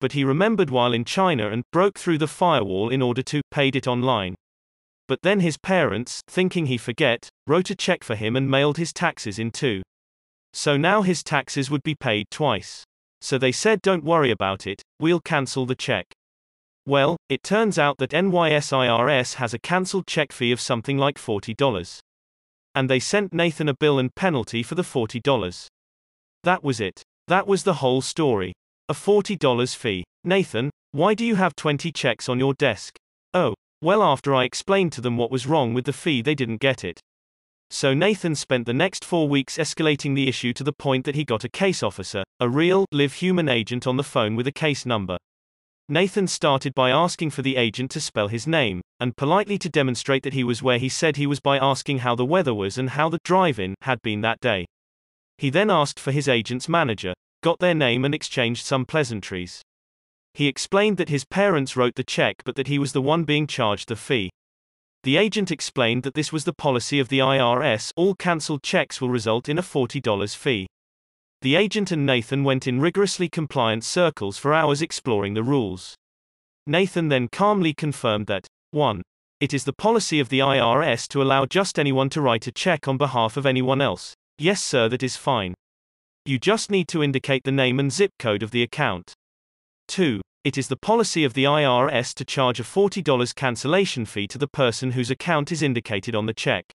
But 0.00 0.12
he 0.12 0.24
remembered 0.24 0.70
while 0.70 0.94
in 0.94 1.04
China 1.04 1.50
and 1.50 1.62
broke 1.70 1.98
through 1.98 2.18
the 2.18 2.26
firewall 2.26 2.88
in 2.88 3.02
order 3.02 3.22
to 3.24 3.42
paid 3.50 3.76
it 3.76 3.86
online. 3.86 4.34
But 5.08 5.20
then 5.20 5.40
his 5.40 5.58
parents, 5.58 6.22
thinking 6.26 6.66
he 6.66 6.78
forget, 6.78 7.28
wrote 7.46 7.68
a 7.68 7.74
check 7.74 8.02
for 8.02 8.14
him 8.14 8.34
and 8.36 8.50
mailed 8.50 8.78
his 8.78 8.94
taxes 8.94 9.38
in 9.38 9.50
too. 9.50 9.82
So 10.54 10.78
now 10.78 11.02
his 11.02 11.22
taxes 11.22 11.70
would 11.70 11.82
be 11.82 11.94
paid 11.94 12.30
twice. 12.30 12.84
So 13.22 13.38
they 13.38 13.52
said 13.52 13.80
don't 13.82 14.04
worry 14.04 14.32
about 14.32 14.66
it, 14.66 14.82
we'll 14.98 15.20
cancel 15.20 15.64
the 15.64 15.76
check. 15.76 16.06
Well, 16.84 17.16
it 17.28 17.44
turns 17.44 17.78
out 17.78 17.98
that 17.98 18.10
NYSIRS 18.10 19.34
has 19.34 19.54
a 19.54 19.60
cancelled 19.60 20.08
check 20.08 20.32
fee 20.32 20.50
of 20.50 20.60
something 20.60 20.98
like 20.98 21.16
$40. 21.16 22.00
And 22.74 22.90
they 22.90 22.98
sent 22.98 23.32
Nathan 23.32 23.68
a 23.68 23.76
bill 23.78 24.00
and 24.00 24.12
penalty 24.16 24.64
for 24.64 24.74
the 24.74 24.82
$40. 24.82 25.68
That 26.42 26.64
was 26.64 26.80
it. 26.80 27.02
That 27.28 27.46
was 27.46 27.62
the 27.62 27.74
whole 27.74 28.00
story. 28.00 28.52
A 28.88 28.94
$40 28.94 29.76
fee. 29.76 30.02
Nathan, 30.24 30.70
why 30.90 31.14
do 31.14 31.24
you 31.24 31.36
have 31.36 31.54
20 31.54 31.92
checks 31.92 32.28
on 32.28 32.40
your 32.40 32.54
desk? 32.54 32.96
Oh, 33.32 33.54
well, 33.80 34.02
after 34.02 34.34
I 34.34 34.42
explained 34.42 34.90
to 34.92 35.00
them 35.00 35.16
what 35.16 35.30
was 35.30 35.46
wrong 35.46 35.74
with 35.74 35.84
the 35.84 35.92
fee, 35.92 36.22
they 36.22 36.34
didn't 36.34 36.60
get 36.60 36.82
it. 36.82 36.98
So 37.74 37.94
Nathan 37.94 38.34
spent 38.34 38.66
the 38.66 38.74
next 38.74 39.02
four 39.02 39.26
weeks 39.26 39.56
escalating 39.56 40.14
the 40.14 40.28
issue 40.28 40.52
to 40.52 40.62
the 40.62 40.74
point 40.74 41.06
that 41.06 41.14
he 41.14 41.24
got 41.24 41.42
a 41.42 41.48
case 41.48 41.82
officer, 41.82 42.22
a 42.38 42.46
real, 42.46 42.84
live 42.92 43.14
human 43.14 43.48
agent 43.48 43.86
on 43.86 43.96
the 43.96 44.02
phone 44.04 44.36
with 44.36 44.46
a 44.46 44.52
case 44.52 44.84
number. 44.84 45.16
Nathan 45.88 46.26
started 46.26 46.74
by 46.74 46.90
asking 46.90 47.30
for 47.30 47.40
the 47.40 47.56
agent 47.56 47.90
to 47.92 48.00
spell 48.00 48.28
his 48.28 48.46
name, 48.46 48.82
and 49.00 49.16
politely 49.16 49.56
to 49.56 49.70
demonstrate 49.70 50.22
that 50.22 50.34
he 50.34 50.44
was 50.44 50.62
where 50.62 50.76
he 50.76 50.90
said 50.90 51.16
he 51.16 51.26
was 51.26 51.40
by 51.40 51.56
asking 51.56 52.00
how 52.00 52.14
the 52.14 52.26
weather 52.26 52.52
was 52.52 52.76
and 52.76 52.90
how 52.90 53.08
the 53.08 53.18
drive 53.24 53.58
in 53.58 53.74
had 53.80 54.02
been 54.02 54.20
that 54.20 54.40
day. 54.40 54.66
He 55.38 55.48
then 55.48 55.70
asked 55.70 55.98
for 55.98 56.12
his 56.12 56.28
agent's 56.28 56.68
manager, 56.68 57.14
got 57.42 57.58
their 57.58 57.74
name, 57.74 58.04
and 58.04 58.14
exchanged 58.14 58.66
some 58.66 58.84
pleasantries. 58.84 59.62
He 60.34 60.46
explained 60.46 60.98
that 60.98 61.08
his 61.08 61.24
parents 61.24 61.74
wrote 61.74 61.94
the 61.94 62.04
check 62.04 62.36
but 62.44 62.54
that 62.56 62.68
he 62.68 62.78
was 62.78 62.92
the 62.92 63.00
one 63.00 63.24
being 63.24 63.46
charged 63.46 63.88
the 63.88 63.96
fee. 63.96 64.28
The 65.04 65.16
agent 65.16 65.50
explained 65.50 66.04
that 66.04 66.14
this 66.14 66.32
was 66.32 66.44
the 66.44 66.52
policy 66.52 67.00
of 67.00 67.08
the 67.08 67.18
IRS 67.18 67.92
all 67.96 68.14
cancelled 68.14 68.62
checks 68.62 69.00
will 69.00 69.10
result 69.10 69.48
in 69.48 69.58
a 69.58 69.62
$40 69.62 70.36
fee. 70.36 70.68
The 71.40 71.56
agent 71.56 71.90
and 71.90 72.06
Nathan 72.06 72.44
went 72.44 72.68
in 72.68 72.80
rigorously 72.80 73.28
compliant 73.28 73.82
circles 73.82 74.38
for 74.38 74.54
hours 74.54 74.80
exploring 74.80 75.34
the 75.34 75.42
rules. 75.42 75.96
Nathan 76.68 77.08
then 77.08 77.26
calmly 77.26 77.74
confirmed 77.74 78.28
that 78.28 78.46
1. 78.70 79.02
It 79.40 79.52
is 79.52 79.64
the 79.64 79.72
policy 79.72 80.20
of 80.20 80.28
the 80.28 80.38
IRS 80.38 81.08
to 81.08 81.20
allow 81.20 81.46
just 81.46 81.80
anyone 81.80 82.08
to 82.10 82.20
write 82.20 82.46
a 82.46 82.52
check 82.52 82.86
on 82.86 82.96
behalf 82.96 83.36
of 83.36 83.44
anyone 83.44 83.80
else. 83.80 84.14
Yes, 84.38 84.62
sir, 84.62 84.88
that 84.88 85.02
is 85.02 85.16
fine. 85.16 85.54
You 86.24 86.38
just 86.38 86.70
need 86.70 86.86
to 86.88 87.02
indicate 87.02 87.42
the 87.42 87.50
name 87.50 87.80
and 87.80 87.92
zip 87.92 88.12
code 88.20 88.44
of 88.44 88.52
the 88.52 88.62
account. 88.62 89.12
2. 89.88 90.20
It 90.44 90.58
is 90.58 90.66
the 90.66 90.76
policy 90.76 91.22
of 91.22 91.34
the 91.34 91.44
IRS 91.44 92.12
to 92.14 92.24
charge 92.24 92.58
a 92.58 92.64
$40 92.64 93.32
cancellation 93.36 94.04
fee 94.04 94.26
to 94.26 94.38
the 94.38 94.48
person 94.48 94.90
whose 94.90 95.08
account 95.08 95.52
is 95.52 95.62
indicated 95.62 96.16
on 96.16 96.26
the 96.26 96.34
check. 96.34 96.72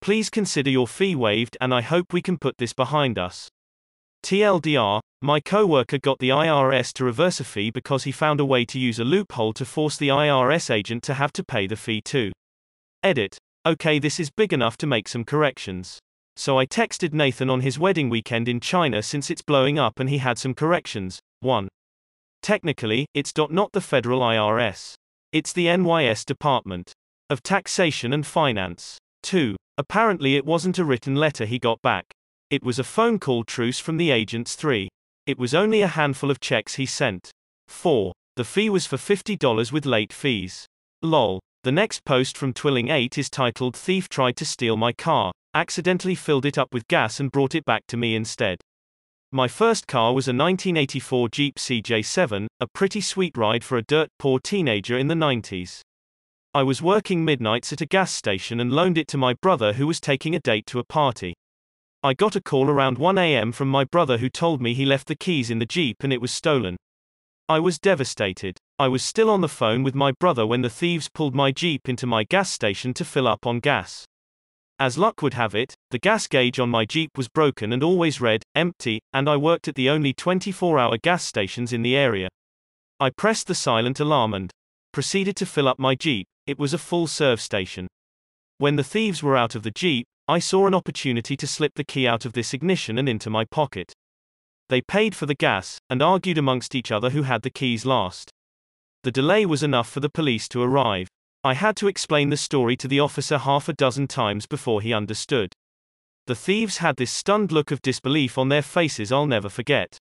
Please 0.00 0.30
consider 0.30 0.70
your 0.70 0.88
fee 0.88 1.14
waived 1.14 1.56
and 1.60 1.74
I 1.74 1.82
hope 1.82 2.12
we 2.12 2.22
can 2.22 2.38
put 2.38 2.56
this 2.56 2.72
behind 2.72 3.18
us. 3.18 3.48
TLDR, 4.22 5.00
my 5.22 5.40
coworker 5.40 5.98
got 5.98 6.18
the 6.18 6.30
IRS 6.30 6.92
to 6.94 7.04
reverse 7.04 7.40
a 7.40 7.44
fee 7.44 7.70
because 7.70 8.04
he 8.04 8.12
found 8.12 8.40
a 8.40 8.44
way 8.44 8.64
to 8.64 8.78
use 8.78 8.98
a 8.98 9.04
loophole 9.04 9.52
to 9.54 9.64
force 9.64 9.96
the 9.96 10.08
IRS 10.08 10.70
agent 10.70 11.02
to 11.04 11.14
have 11.14 11.32
to 11.32 11.44
pay 11.44 11.66
the 11.66 11.76
fee 11.76 12.00
too. 12.00 12.32
Edit. 13.02 13.38
Okay, 13.66 13.98
this 13.98 14.18
is 14.18 14.30
big 14.30 14.52
enough 14.52 14.76
to 14.78 14.86
make 14.86 15.08
some 15.08 15.24
corrections. 15.24 15.98
So 16.36 16.58
I 16.58 16.64
texted 16.64 17.12
Nathan 17.12 17.50
on 17.50 17.60
his 17.60 17.78
wedding 17.78 18.08
weekend 18.08 18.48
in 18.48 18.60
China 18.60 19.02
since 19.02 19.30
it's 19.30 19.42
blowing 19.42 19.78
up 19.78 20.00
and 20.00 20.08
he 20.08 20.18
had 20.18 20.38
some 20.38 20.54
corrections. 20.54 21.18
1. 21.40 21.68
Technically, 22.42 23.06
it's 23.12 23.34
not 23.36 23.72
the 23.72 23.80
federal 23.82 24.20
IRS. 24.20 24.94
It's 25.32 25.52
the 25.52 25.66
NYS 25.66 26.24
Department 26.24 26.92
of 27.28 27.42
Taxation 27.42 28.12
and 28.12 28.26
Finance. 28.26 28.96
2. 29.22 29.56
Apparently 29.76 30.36
it 30.36 30.46
wasn't 30.46 30.78
a 30.78 30.84
written 30.84 31.14
letter 31.14 31.44
he 31.44 31.58
got 31.58 31.82
back. 31.82 32.06
It 32.50 32.64
was 32.64 32.80
a 32.80 32.84
phone 32.84 33.20
call 33.20 33.44
truce 33.44 33.78
from 33.78 33.96
the 33.96 34.10
agents 34.10 34.56
3. 34.56 34.88
It 35.24 35.38
was 35.38 35.54
only 35.54 35.82
a 35.82 35.86
handful 35.86 36.32
of 36.32 36.40
checks 36.40 36.74
he 36.74 36.84
sent. 36.84 37.30
4. 37.68 38.12
The 38.34 38.44
fee 38.44 38.68
was 38.68 38.86
for 38.86 38.96
$50 38.96 39.70
with 39.70 39.86
late 39.86 40.12
fees. 40.12 40.66
Lol. 41.00 41.38
The 41.62 41.70
next 41.70 42.04
post 42.04 42.36
from 42.36 42.52
Twilling 42.52 42.88
8 42.88 43.18
is 43.18 43.30
titled 43.30 43.76
Thief 43.76 44.08
Tried 44.08 44.34
to 44.36 44.44
Steal 44.44 44.76
My 44.76 44.92
Car, 44.92 45.30
accidentally 45.54 46.16
filled 46.16 46.44
it 46.44 46.58
up 46.58 46.74
with 46.74 46.88
gas 46.88 47.20
and 47.20 47.30
brought 47.30 47.54
it 47.54 47.64
back 47.64 47.82
to 47.86 47.96
me 47.96 48.16
instead. 48.16 48.58
My 49.30 49.46
first 49.46 49.86
car 49.86 50.12
was 50.12 50.26
a 50.26 50.34
1984 50.34 51.28
Jeep 51.28 51.54
CJ7, 51.54 52.48
a 52.58 52.66
pretty 52.66 53.00
sweet 53.00 53.36
ride 53.36 53.62
for 53.62 53.78
a 53.78 53.82
dirt 53.82 54.08
poor 54.18 54.40
teenager 54.40 54.98
in 54.98 55.06
the 55.06 55.14
90s. 55.14 55.82
I 56.52 56.64
was 56.64 56.82
working 56.82 57.24
midnights 57.24 57.72
at 57.72 57.80
a 57.80 57.86
gas 57.86 58.12
station 58.12 58.58
and 58.58 58.72
loaned 58.72 58.98
it 58.98 59.06
to 59.08 59.16
my 59.16 59.34
brother 59.34 59.74
who 59.74 59.86
was 59.86 60.00
taking 60.00 60.34
a 60.34 60.40
date 60.40 60.66
to 60.66 60.80
a 60.80 60.84
party. 60.84 61.34
I 62.02 62.14
got 62.14 62.34
a 62.34 62.40
call 62.40 62.70
around 62.70 62.96
1 62.96 63.18
a.m. 63.18 63.52
from 63.52 63.68
my 63.68 63.84
brother 63.84 64.16
who 64.16 64.30
told 64.30 64.62
me 64.62 64.72
he 64.72 64.86
left 64.86 65.06
the 65.06 65.14
keys 65.14 65.50
in 65.50 65.58
the 65.58 65.66
Jeep 65.66 66.02
and 66.02 66.14
it 66.14 66.20
was 66.22 66.32
stolen. 66.32 66.78
I 67.46 67.58
was 67.58 67.78
devastated. 67.78 68.56
I 68.78 68.88
was 68.88 69.04
still 69.04 69.28
on 69.28 69.42
the 69.42 69.48
phone 69.48 69.82
with 69.82 69.94
my 69.94 70.12
brother 70.12 70.46
when 70.46 70.62
the 70.62 70.70
thieves 70.70 71.10
pulled 71.10 71.34
my 71.34 71.52
Jeep 71.52 71.90
into 71.90 72.06
my 72.06 72.24
gas 72.24 72.50
station 72.50 72.94
to 72.94 73.04
fill 73.04 73.28
up 73.28 73.46
on 73.46 73.60
gas. 73.60 74.06
As 74.78 74.96
luck 74.96 75.20
would 75.20 75.34
have 75.34 75.54
it, 75.54 75.74
the 75.90 75.98
gas 75.98 76.26
gauge 76.26 76.58
on 76.58 76.70
my 76.70 76.86
Jeep 76.86 77.18
was 77.18 77.28
broken 77.28 77.70
and 77.70 77.82
always 77.82 78.18
read, 78.18 78.44
empty, 78.54 79.02
and 79.12 79.28
I 79.28 79.36
worked 79.36 79.68
at 79.68 79.74
the 79.74 79.90
only 79.90 80.14
24 80.14 80.78
hour 80.78 80.96
gas 80.96 81.22
stations 81.22 81.70
in 81.70 81.82
the 81.82 81.98
area. 81.98 82.28
I 82.98 83.10
pressed 83.10 83.46
the 83.46 83.54
silent 83.54 84.00
alarm 84.00 84.32
and 84.32 84.50
proceeded 84.94 85.36
to 85.36 85.44
fill 85.44 85.68
up 85.68 85.78
my 85.78 85.96
Jeep, 85.96 86.26
it 86.46 86.58
was 86.58 86.72
a 86.72 86.78
full 86.78 87.06
serve 87.06 87.42
station. 87.42 87.88
When 88.56 88.76
the 88.76 88.84
thieves 88.84 89.22
were 89.22 89.36
out 89.36 89.54
of 89.54 89.64
the 89.64 89.70
Jeep, 89.70 90.06
I 90.30 90.38
saw 90.38 90.68
an 90.68 90.74
opportunity 90.76 91.36
to 91.36 91.46
slip 91.48 91.74
the 91.74 91.82
key 91.82 92.06
out 92.06 92.24
of 92.24 92.34
this 92.34 92.54
ignition 92.54 92.98
and 92.98 93.08
into 93.08 93.28
my 93.28 93.44
pocket. 93.44 93.92
They 94.68 94.80
paid 94.80 95.16
for 95.16 95.26
the 95.26 95.34
gas, 95.34 95.80
and 95.90 96.00
argued 96.00 96.38
amongst 96.38 96.76
each 96.76 96.92
other 96.92 97.10
who 97.10 97.22
had 97.22 97.42
the 97.42 97.50
keys 97.50 97.84
last. 97.84 98.30
The 99.02 99.10
delay 99.10 99.44
was 99.44 99.64
enough 99.64 99.90
for 99.90 99.98
the 99.98 100.08
police 100.08 100.48
to 100.50 100.62
arrive. 100.62 101.08
I 101.42 101.54
had 101.54 101.74
to 101.78 101.88
explain 101.88 102.30
the 102.30 102.36
story 102.36 102.76
to 102.76 102.86
the 102.86 103.00
officer 103.00 103.38
half 103.38 103.68
a 103.68 103.72
dozen 103.72 104.06
times 104.06 104.46
before 104.46 104.80
he 104.80 104.92
understood. 104.92 105.52
The 106.28 106.36
thieves 106.36 106.76
had 106.76 106.94
this 106.94 107.10
stunned 107.10 107.50
look 107.50 107.72
of 107.72 107.82
disbelief 107.82 108.38
on 108.38 108.50
their 108.50 108.62
faces 108.62 109.10
I'll 109.10 109.26
never 109.26 109.48
forget. 109.48 109.98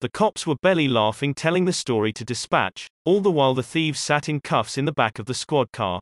The 0.00 0.08
cops 0.08 0.46
were 0.46 0.56
belly 0.62 0.88
laughing, 0.88 1.34
telling 1.34 1.66
the 1.66 1.74
story 1.74 2.14
to 2.14 2.24
dispatch, 2.24 2.88
all 3.04 3.20
the 3.20 3.30
while 3.30 3.52
the 3.52 3.62
thieves 3.62 4.00
sat 4.00 4.26
in 4.26 4.40
cuffs 4.40 4.78
in 4.78 4.86
the 4.86 4.92
back 4.92 5.18
of 5.18 5.26
the 5.26 5.34
squad 5.34 5.70
car. 5.70 6.00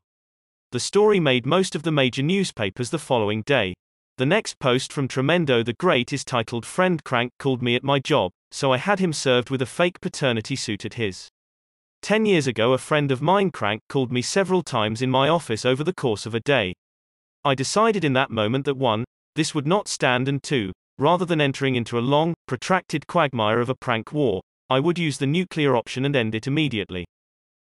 The 0.71 0.81
story 0.81 1.19
made 1.19 1.47
most 1.47 1.75
of 1.75 1.83
the 1.83 1.91
major 1.91 2.23
newspapers 2.23 2.91
the 2.91 2.99
following 2.99 3.41
day. 3.47 3.73
The 4.19 4.27
next 4.27 4.59
post 4.59 4.93
from 4.93 5.09
Tremendo 5.09 5.63
the 5.63 5.73
Great 5.73 6.13
is 6.13 6.27
titled 6.27 6.67
Friend 6.67 7.03
Crank 7.05 7.33
called 7.39 7.63
me 7.63 7.75
at 7.75 7.83
my 7.83 7.99
job, 7.99 8.33
so 8.51 8.71
I 8.71 8.77
had 8.77 8.99
him 8.99 9.15
served 9.15 9.49
with 9.49 9.63
a 9.63 9.67
fake 9.67 9.99
paternity 10.03 10.57
suit 10.57 10.85
at 10.85 10.95
his. 10.95 11.31
Ten 12.03 12.27
years 12.27 12.47
ago, 12.47 12.75
a 12.75 12.79
friend 12.79 13.11
of 13.11 13.23
mine, 13.23 13.51
Crank, 13.51 13.81
called 13.89 14.13
me 14.13 14.21
several 14.21 14.63
times 14.63 15.01
in 15.01 15.09
my 15.09 15.27
office 15.27 15.65
over 15.65 15.83
the 15.83 15.95
course 15.95 16.27
of 16.27 16.35
a 16.35 16.41
day. 16.41 16.75
I 17.47 17.55
decided 17.55 18.05
in 18.05 18.13
that 18.13 18.31
moment 18.31 18.67
that 18.67 18.77
one, 18.77 19.05
this 19.37 19.55
would 19.55 19.67
not 19.67 19.89
stand, 19.89 20.29
and 20.29 20.43
two, 20.43 20.73
rather 20.99 21.25
than 21.25 21.41
entering 21.41 21.77
into 21.77 21.99
a 21.99 22.01
long, 22.01 22.35
protracted 22.47 23.07
quagmire 23.07 23.61
of 23.61 23.71
a 23.71 23.75
prank 23.75 24.13
war, 24.13 24.43
I 24.69 24.81
would 24.81 24.99
use 24.99 25.17
the 25.17 25.27
nuclear 25.27 25.75
option 25.77 26.05
and 26.05 26.15
end 26.15 26.35
it 26.35 26.47
immediately. 26.47 27.07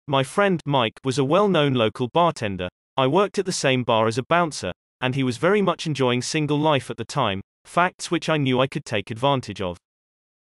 My 0.08 0.24
friend, 0.24 0.62
Mike, 0.68 1.00
was 1.04 1.18
a 1.18 1.26
well 1.26 1.48
known 1.48 1.74
local 1.74 2.08
bartender. 2.08 2.70
I 2.98 3.08
worked 3.08 3.40
at 3.40 3.46
the 3.46 3.52
same 3.52 3.84
bar 3.84 4.08
as 4.08 4.18
a 4.18 4.24
bouncer, 4.24 4.72
and 5.00 5.16
he 5.16 5.24
was 5.24 5.38
very 5.38 5.62
much 5.62 5.88
enjoying 5.88 6.22
single 6.22 6.60
life 6.60 6.90
at 6.90 6.98
the 6.98 7.06
time, 7.06 7.42
facts 7.66 8.12
which 8.12 8.30
I 8.30 8.38
knew 8.38 8.60
I 8.60 8.68
could 8.68 8.86
take 8.86 9.10
advantage 9.10 9.62
of. 9.62 9.78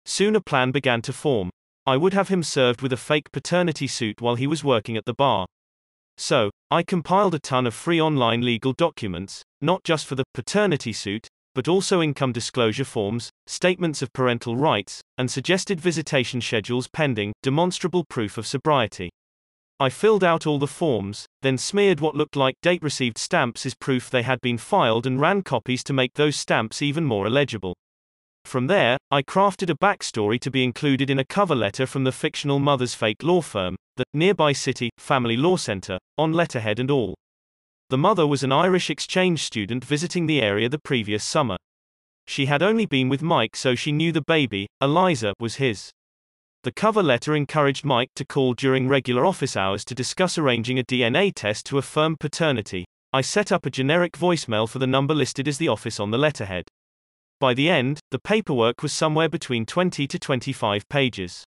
Soon 0.05 0.35
a 0.35 0.41
plan 0.41 0.71
began 0.71 1.01
to 1.03 1.13
form. 1.13 1.49
I 1.85 1.97
would 1.97 2.13
have 2.13 2.29
him 2.29 2.43
served 2.43 2.81
with 2.81 2.91
a 2.93 2.97
fake 2.97 3.31
paternity 3.31 3.87
suit 3.87 4.21
while 4.21 4.35
he 4.35 4.47
was 4.47 4.63
working 4.63 4.97
at 4.97 5.05
the 5.05 5.13
bar. 5.13 5.45
So, 6.17 6.49
I 6.69 6.83
compiled 6.83 7.35
a 7.35 7.39
ton 7.39 7.65
of 7.65 7.73
free 7.73 8.01
online 8.01 8.41
legal 8.41 8.73
documents, 8.73 9.43
not 9.61 9.83
just 9.83 10.05
for 10.05 10.15
the 10.15 10.25
paternity 10.33 10.91
suit, 10.91 11.27
but 11.55 11.67
also 11.67 12.01
income 12.01 12.31
disclosure 12.31 12.83
forms, 12.83 13.29
statements 13.47 14.01
of 14.01 14.13
parental 14.13 14.55
rights, 14.55 15.01
and 15.17 15.31
suggested 15.31 15.79
visitation 15.79 16.41
schedules 16.41 16.87
pending 16.87 17.33
demonstrable 17.41 18.03
proof 18.03 18.37
of 18.37 18.45
sobriety. 18.45 19.09
I 19.79 19.89
filled 19.89 20.23
out 20.23 20.45
all 20.45 20.59
the 20.59 20.67
forms, 20.67 21.25
then 21.41 21.57
smeared 21.57 21.99
what 21.99 22.15
looked 22.15 22.35
like 22.35 22.55
date 22.61 22.83
received 22.83 23.17
stamps 23.17 23.65
as 23.65 23.75
proof 23.75 24.09
they 24.09 24.23
had 24.23 24.41
been 24.41 24.57
filed 24.57 25.05
and 25.05 25.21
ran 25.21 25.41
copies 25.41 25.83
to 25.85 25.93
make 25.93 26.13
those 26.13 26.35
stamps 26.35 26.81
even 26.81 27.05
more 27.05 27.27
illegible. 27.27 27.75
From 28.45 28.67
there, 28.67 28.97
I 29.11 29.21
crafted 29.21 29.69
a 29.69 29.75
backstory 29.75 30.39
to 30.41 30.51
be 30.51 30.63
included 30.63 31.09
in 31.09 31.19
a 31.19 31.25
cover 31.25 31.55
letter 31.55 31.85
from 31.85 32.03
the 32.03 32.11
fictional 32.11 32.59
mother's 32.59 32.95
fake 32.95 33.21
law 33.21 33.41
firm, 33.41 33.75
the 33.95 34.05
Nearby 34.13 34.53
City 34.53 34.89
Family 34.97 35.37
Law 35.37 35.55
Center, 35.55 35.97
on 36.17 36.33
letterhead 36.33 36.79
and 36.79 36.89
all. 36.89 37.15
The 37.89 37.97
mother 37.97 38.25
was 38.27 38.43
an 38.43 38.51
Irish 38.51 38.89
exchange 38.89 39.43
student 39.43 39.83
visiting 39.83 40.25
the 40.25 40.41
area 40.41 40.69
the 40.69 40.79
previous 40.79 41.23
summer. 41.23 41.57
She 42.27 42.45
had 42.45 42.61
only 42.61 42.85
been 42.85 43.09
with 43.09 43.23
Mike 43.23 43.55
so 43.55 43.75
she 43.75 43.91
knew 43.91 44.11
the 44.11 44.21
baby, 44.21 44.67
Eliza, 44.81 45.33
was 45.39 45.55
his. 45.55 45.91
The 46.63 46.73
cover 46.73 47.01
letter 47.01 47.37
encouraged 47.37 47.85
Mike 47.85 48.09
to 48.15 48.25
call 48.25 48.53
during 48.53 48.89
regular 48.89 49.25
office 49.25 49.55
hours 49.55 49.85
to 49.85 49.95
discuss 49.95 50.37
arranging 50.37 50.77
a 50.77 50.83
DNA 50.83 51.31
test 51.33 51.65
to 51.67 51.77
affirm 51.77 52.17
paternity. 52.19 52.83
I 53.13 53.21
set 53.21 53.53
up 53.53 53.65
a 53.65 53.69
generic 53.69 54.17
voicemail 54.17 54.67
for 54.67 54.77
the 54.77 54.85
number 54.85 55.13
listed 55.13 55.47
as 55.47 55.57
the 55.57 55.69
office 55.69 56.01
on 56.01 56.11
the 56.11 56.17
letterhead. 56.17 56.65
By 57.39 57.53
the 57.53 57.69
end, 57.69 58.01
the 58.11 58.19
paperwork 58.19 58.83
was 58.83 58.91
somewhere 58.91 59.29
between 59.29 59.65
20 59.65 60.05
to 60.05 60.19
25 60.19 60.89
pages. 60.89 61.45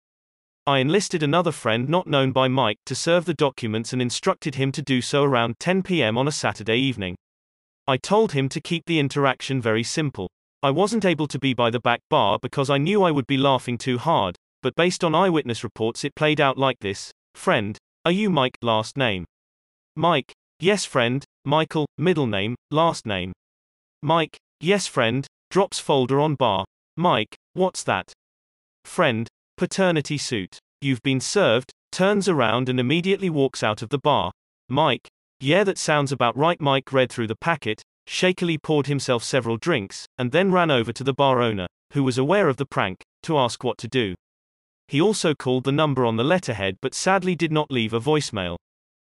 I 0.66 0.80
enlisted 0.80 1.24
another 1.24 1.52
friend 1.52 1.90
not 1.90 2.08
known 2.08 2.32
by 2.32 2.48
Mike 2.48 2.80
to 2.86 2.96
serve 2.96 3.26
the 3.26 3.34
documents 3.34 3.92
and 3.92 4.02
instructed 4.02 4.56
him 4.56 4.72
to 4.72 4.82
do 4.82 5.02
so 5.02 5.26
around 5.26 5.60
10 5.60 5.84
p.m. 5.84 6.18
on 6.18 6.30
a 6.30 6.32
Saturday 6.32 6.78
evening. 6.78 7.18
I 7.86 7.98
told 7.98 8.32
him 8.32 8.48
to 8.48 8.62
keep 8.62 8.86
the 8.86 9.00
interaction 9.00 9.62
very 9.62 9.84
simple. 9.84 10.30
I 10.64 10.72
wasn't 10.72 11.04
able 11.04 11.28
to 11.28 11.40
be 11.40 11.54
by 11.54 11.70
the 11.70 11.82
back 11.82 12.00
bar 12.10 12.40
because 12.42 12.70
I 12.70 12.78
knew 12.78 13.04
I 13.04 13.12
would 13.12 13.28
be 13.28 13.38
laughing 13.38 13.78
too 13.78 13.98
hard, 13.98 14.38
but 14.62 14.76
based 14.76 15.04
on 15.04 15.16
eyewitness 15.16 15.64
reports 15.64 16.04
it 16.04 16.16
played 16.16 16.40
out 16.40 16.58
like 16.58 16.80
this 16.80 17.12
Friend, 17.36 17.78
are 18.06 18.12
you 18.12 18.30
Mike, 18.30 18.58
last 18.62 18.98
name? 18.98 19.26
Mike, 19.96 20.34
yes, 20.60 20.86
friend, 20.86 21.24
Michael, 21.46 21.86
middle 21.98 22.28
name, 22.28 22.56
last 22.70 23.06
name. 23.06 23.34
Mike, 24.02 24.38
yes, 24.60 24.88
friend, 24.88 25.28
drops 25.50 25.80
folder 25.80 26.20
on 26.20 26.36
bar. 26.36 26.66
Mike, 26.98 27.36
what's 27.54 27.84
that? 27.84 28.12
Friend, 28.86 29.28
paternity 29.58 30.18
suit. 30.18 30.60
You've 30.82 31.04
been 31.04 31.20
served, 31.20 31.72
turns 31.92 32.28
around 32.28 32.70
and 32.70 32.80
immediately 32.80 33.30
walks 33.30 33.64
out 33.64 33.82
of 33.82 33.90
the 33.90 34.00
bar. 34.00 34.32
Mike, 34.70 35.08
yeah, 35.40 35.64
that 35.64 35.78
sounds 35.78 36.12
about 36.12 36.38
right. 36.38 36.60
Mike 36.62 36.92
read 36.94 37.12
through 37.12 37.28
the 37.28 37.36
packet, 37.36 37.82
shakily 38.08 38.58
poured 38.58 38.88
himself 38.88 39.24
several 39.24 39.58
drinks, 39.58 40.06
and 40.18 40.32
then 40.32 40.52
ran 40.52 40.72
over 40.72 40.94
to 40.94 41.04
the 41.04 41.14
bar 41.14 41.42
owner, 41.42 41.68
who 41.94 42.04
was 42.04 42.18
aware 42.18 42.48
of 42.48 42.58
the 42.58 42.66
prank, 42.66 43.02
to 43.24 43.38
ask 43.38 43.64
what 43.64 43.78
to 43.80 43.88
do. 43.88 44.16
He 44.92 45.00
also 45.00 45.34
called 45.34 45.64
the 45.64 45.72
number 45.72 46.06
on 46.06 46.18
the 46.18 46.24
letterhead 46.26 46.76
but 46.82 46.94
sadly 46.94 47.34
did 47.34 47.50
not 47.50 47.72
leave 47.72 47.94
a 47.94 48.02
voicemail. 48.02 48.58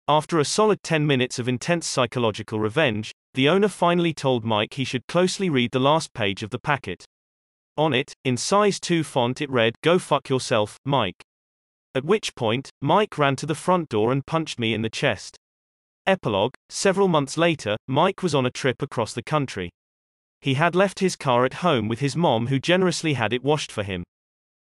After 0.07 0.39
a 0.39 0.45
solid 0.45 0.83
10 0.83 1.07
minutes 1.07 1.39
of 1.39 1.49
intense 1.49 1.87
psychological 1.87 2.61
revenge, 2.61 3.11
the 3.33 3.49
owner 3.49 3.69
finally 3.69 4.13
told 4.13 4.45
Mike 4.45 4.75
he 4.75 4.85
should 4.85 5.07
closely 5.07 5.49
read 5.49 5.71
the 5.71 5.81
last 5.81 6.13
page 6.13 6.43
of 6.43 6.51
the 6.51 6.59
packet. 6.59 7.07
On 7.79 7.95
it, 7.95 8.13
in 8.23 8.37
size 8.37 8.79
2 8.81 9.03
font 9.03 9.41
it 9.41 9.49
read, 9.49 9.75
Go 9.83 9.99
fuck 9.99 10.29
yourself, 10.29 10.77
Mike. 10.85 11.23
At 11.95 12.05
which 12.05 12.35
point, 12.35 12.69
Mike 12.83 13.17
ran 13.17 13.35
to 13.37 13.47
the 13.47 13.55
front 13.55 13.89
door 13.89 14.13
and 14.13 14.27
punched 14.27 14.59
me 14.59 14.75
in 14.75 14.83
the 14.83 14.91
chest. 14.91 15.39
Epilogue 16.07 16.53
Several 16.69 17.09
months 17.09 17.39
later, 17.39 17.79
Mike 17.89 18.23
was 18.23 18.35
on 18.35 18.45
a 18.45 18.51
trip 18.51 18.83
across 18.83 19.15
the 19.15 19.23
country. 19.23 19.71
He 20.43 20.53
had 20.53 20.75
left 20.75 20.99
his 20.99 21.17
car 21.17 21.47
at 21.47 21.65
home 21.65 21.89
with 21.89 22.01
his 22.01 22.15
mom, 22.15 22.49
who 22.49 22.59
generously 22.59 23.15
had 23.15 23.33
it 23.33 23.43
washed 23.43 23.73
for 23.73 23.85
him. 23.85 24.05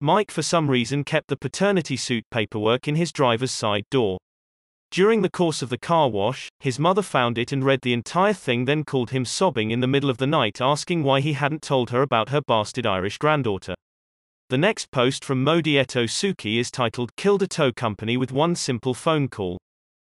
Mike, 0.00 0.30
for 0.30 0.42
some 0.42 0.70
reason, 0.70 1.04
kept 1.04 1.28
the 1.28 1.36
paternity 1.36 1.96
suit 1.96 2.24
paperwork 2.30 2.88
in 2.88 2.96
his 2.96 3.12
driver's 3.12 3.50
side 3.50 3.84
door. 3.90 4.18
During 4.90 5.22
the 5.22 5.30
course 5.30 5.60
of 5.60 5.68
the 5.68 5.78
car 5.78 6.08
wash, 6.08 6.48
his 6.58 6.78
mother 6.78 7.02
found 7.02 7.36
it 7.36 7.52
and 7.52 7.62
read 7.62 7.82
the 7.82 7.92
entire 7.92 8.32
thing, 8.32 8.64
then 8.64 8.82
called 8.82 9.10
him 9.10 9.24
sobbing 9.24 9.70
in 9.70 9.80
the 9.80 9.86
middle 9.86 10.08
of 10.08 10.18
the 10.18 10.26
night 10.26 10.60
asking 10.60 11.02
why 11.02 11.20
he 11.20 11.34
hadn't 11.34 11.62
told 11.62 11.90
her 11.90 12.02
about 12.02 12.30
her 12.30 12.40
bastard 12.40 12.86
Irish 12.86 13.18
granddaughter. 13.18 13.74
The 14.48 14.58
next 14.58 14.90
post 14.90 15.24
from 15.24 15.44
Modi 15.44 15.74
Eto 15.74 16.04
Suki 16.08 16.58
is 16.58 16.70
titled 16.70 17.14
Killed 17.14 17.42
a 17.42 17.46
Tow 17.46 17.70
Company 17.70 18.16
with 18.16 18.32
One 18.32 18.56
Simple 18.56 18.94
Phone 18.94 19.28
Call. 19.28 19.58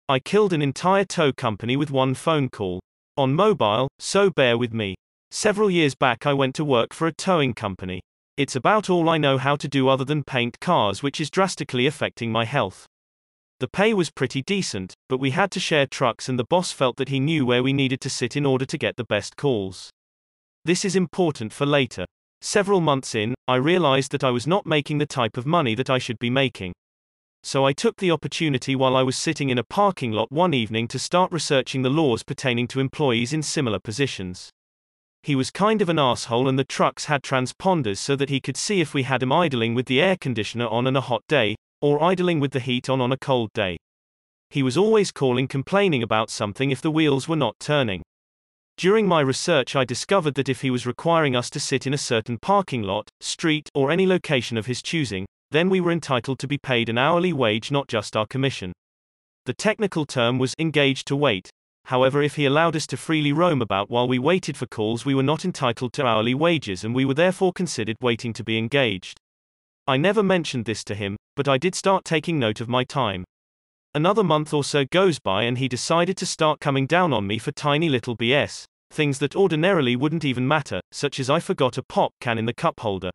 I 0.09 0.19
killed 0.19 0.53
an 0.53 0.61
entire 0.61 1.05
tow 1.05 1.33
company 1.33 1.77
with 1.77 1.91
one 1.91 2.15
phone 2.15 2.49
call. 2.49 2.81
On 3.17 3.35
mobile, 3.35 3.89
so 3.99 4.29
bear 4.29 4.59
with 4.59 4.75
me. 4.75 4.95
Several 5.31 5.71
years 5.71 5.95
back, 5.95 6.27
I 6.27 6.33
went 6.33 6.55
to 6.57 6.65
work 6.65 6.93
for 6.93 7.07
a 7.07 7.13
towing 7.13 7.55
company. 7.55 8.01
It's 8.41 8.57
about 8.57 8.89
all 8.89 9.11
I 9.11 9.19
know 9.19 9.37
how 9.37 9.55
to 9.57 9.69
do 9.69 9.89
other 9.89 10.07
than 10.07 10.25
paint 10.25 10.61
cars, 10.61 11.03
which 11.03 11.21
is 11.21 11.29
drastically 11.29 11.87
affecting 11.87 12.33
my 12.33 12.47
health. 12.47 12.87
The 13.59 13.69
pay 13.69 13.93
was 13.93 14.09
pretty 14.11 14.41
decent, 14.41 14.95
but 15.11 15.21
we 15.21 15.33
had 15.33 15.51
to 15.51 15.61
share 15.61 15.85
trucks 15.85 16.27
and 16.27 16.39
the 16.39 16.47
boss 16.49 16.73
felt 16.73 16.97
that 16.97 17.11
he 17.11 17.21
knew 17.21 17.45
where 17.45 17.63
we 17.63 17.75
needed 17.75 18.01
to 18.01 18.09
sit 18.09 18.37
in 18.37 18.47
order 18.47 18.65
to 18.65 18.79
get 18.79 18.97
the 18.97 19.05
best 19.05 19.37
calls. 19.37 19.91
This 20.65 20.87
is 20.87 20.97
important 20.97 21.53
for 21.53 21.67
later. 21.67 22.07
Several 22.41 22.81
months 22.81 23.15
in, 23.15 23.35
I 23.47 23.57
realized 23.57 24.11
that 24.13 24.25
I 24.25 24.31
was 24.31 24.47
not 24.47 24.65
making 24.65 24.97
the 24.97 25.05
type 25.05 25.37
of 25.37 25.45
money 25.45 25.75
that 25.75 25.91
I 25.91 25.99
should 25.99 26.19
be 26.19 26.31
making. 26.31 26.73
So 27.43 27.67
I 27.67 27.75
took 27.75 27.99
the 27.99 28.11
opportunity 28.11 28.75
while 28.75 28.97
I 28.97 29.03
was 29.03 29.19
sitting 29.19 29.51
in 29.51 29.59
a 29.59 29.65
parking 29.65 30.13
lot 30.13 30.33
one 30.33 30.55
evening 30.55 30.89
to 30.89 30.99
start 30.99 31.31
researching 31.31 31.83
the 31.83 31.91
laws 31.91 32.23
pertaining 32.23 32.69
to 32.69 32.81
employees 32.81 33.35
in 33.35 33.43
similar 33.43 33.79
positions. 33.79 34.49
He 35.23 35.35
was 35.35 35.51
kind 35.51 35.83
of 35.83 35.89
an 35.89 35.99
asshole 35.99 36.49
and 36.49 36.59
the 36.59 36.65
trucks 36.65 37.05
had 37.05 37.23
transponders 37.23 37.99
so 37.99 38.17
that 38.17 38.31
he 38.31 38.41
could 38.41 38.57
see 38.57 38.81
if 38.81 38.95
we 38.95 39.03
had 39.03 39.23
him 39.23 39.33
idling 39.33 39.75
with 39.75 39.87
the 39.87 40.01
air 40.01 40.17
conditioner 40.17 40.67
on 40.67 40.87
on 40.87 40.97
a 40.97 41.01
hot 41.01 41.23
day, 41.29 41.57
or 41.83 42.03
idling 42.03 42.41
with 42.41 42.53
the 42.53 42.61
heat 42.61 42.89
on 42.89 43.01
on 43.01 43.13
a 43.13 43.19
cold 43.19 43.53
day. 43.53 43.77
He 44.49 44.63
was 44.63 44.77
always 44.77 45.13
calling 45.13 45.47
complaining 45.47 46.03
about 46.03 46.31
something 46.31 46.71
if 46.71 46.81
the 46.81 46.91
wheels 46.91 47.29
were 47.29 47.37
not 47.37 47.55
turning. 47.61 48.03
During 48.77 49.07
my 49.07 49.21
research, 49.21 49.77
I 49.77 49.85
discovered 49.85 50.35
that 50.37 50.49
if 50.49 50.63
he 50.63 50.71
was 50.71 50.87
requiring 50.87 51.37
us 51.37 51.51
to 51.51 51.61
sit 51.61 51.87
in 51.87 51.93
a 51.93 51.99
certain 51.99 52.39
parking 52.39 52.83
lot, 52.83 53.11
street, 53.21 53.69
or 53.75 53.91
any 53.91 54.07
location 54.07 54.57
of 54.57 54.65
his 54.65 54.81
choosing, 54.81 55.27
then 55.51 55.69
we 55.69 55.81
were 55.81 55.93
entitled 55.93 56.39
to 56.39 56.49
be 56.49 56.57
paid 56.57 56.89
an 56.89 56.97
hourly 56.97 57.33
wage, 57.33 57.71
not 57.71 57.89
just 57.89 58.17
our 58.17 58.27
commission. 58.27 58.73
The 59.45 59.53
technical 59.53 60.07
term 60.07 60.39
was 60.39 60.55
engaged 60.59 61.07
to 61.09 61.17
wait. 61.17 61.51
However, 61.85 62.23
if 62.23 62.37
he 62.37 62.47
allowed 62.47 62.77
us 62.77 62.87
to 62.89 62.97
freely 62.97 63.33
roam 63.33 63.61
about 63.61 63.91
while 63.91 64.07
we 64.07 64.19
waited 64.19 64.57
for 64.57 64.67
calls, 64.67 65.05
we 65.05 65.15
were 65.15 65.23
not 65.23 65.45
entitled 65.45 65.93
to 65.95 66.07
hourly 66.07 66.35
wages 66.35 66.85
and 66.85 66.95
we 66.95 67.05
were 67.05 67.15
therefore 67.15 67.53
considered 67.53 67.97
waiting 68.01 68.33
to 68.35 68.45
be 68.45 68.59
engaged. 68.59 69.19
I 69.87 69.97
never 69.97 70.23
mentioned 70.23 70.67
this 70.67 70.85
to 70.85 70.95
him, 70.95 71.17
but 71.35 71.49
I 71.49 71.59
did 71.59 71.75
start 71.75 72.05
taking 72.05 72.39
note 72.39 72.61
of 72.61 72.69
my 72.69 72.85
time. 72.85 73.25
Another 73.93 74.23
month 74.23 74.55
or 74.55 74.63
so 74.63 74.85
goes 74.85 75.19
by 75.19 75.43
and 75.43 75.59
he 75.59 75.67
decided 75.67 76.17
to 76.19 76.27
start 76.27 76.61
coming 76.61 76.87
down 76.87 77.13
on 77.13 77.27
me 77.27 77.39
for 77.39 77.51
tiny 77.51 77.89
little 77.89 78.17
BS, 78.17 78.67
things 78.93 79.19
that 79.19 79.35
ordinarily 79.35 79.97
wouldn't 79.97 80.25
even 80.25 80.47
matter, 80.47 80.81
such 80.93 81.19
as 81.19 81.29
I 81.29 81.41
forgot 81.41 81.77
a 81.77 81.83
pop 81.83 82.13
can 82.21 82.39
in 82.39 82.47
the 82.47 82.55
cup 82.55 82.79
holder. 82.79 83.11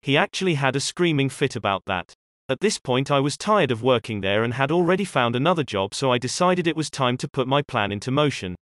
He 0.00 0.16
actually 0.16 0.54
had 0.54 0.76
a 0.76 0.80
screaming 0.80 1.28
fit 1.28 1.56
about 1.56 1.82
that. 1.86 2.14
At 2.50 2.60
this 2.60 2.78
point, 2.78 3.10
I 3.10 3.20
was 3.20 3.36
tired 3.36 3.70
of 3.70 3.82
working 3.82 4.22
there 4.22 4.42
and 4.42 4.54
had 4.54 4.72
already 4.72 5.04
found 5.04 5.36
another 5.36 5.62
job, 5.62 5.92
so 5.92 6.10
I 6.10 6.16
decided 6.16 6.66
it 6.66 6.76
was 6.76 6.88
time 6.88 7.18
to 7.18 7.28
put 7.28 7.46
my 7.46 7.60
plan 7.60 7.92
into 7.92 8.10
motion. 8.10 8.56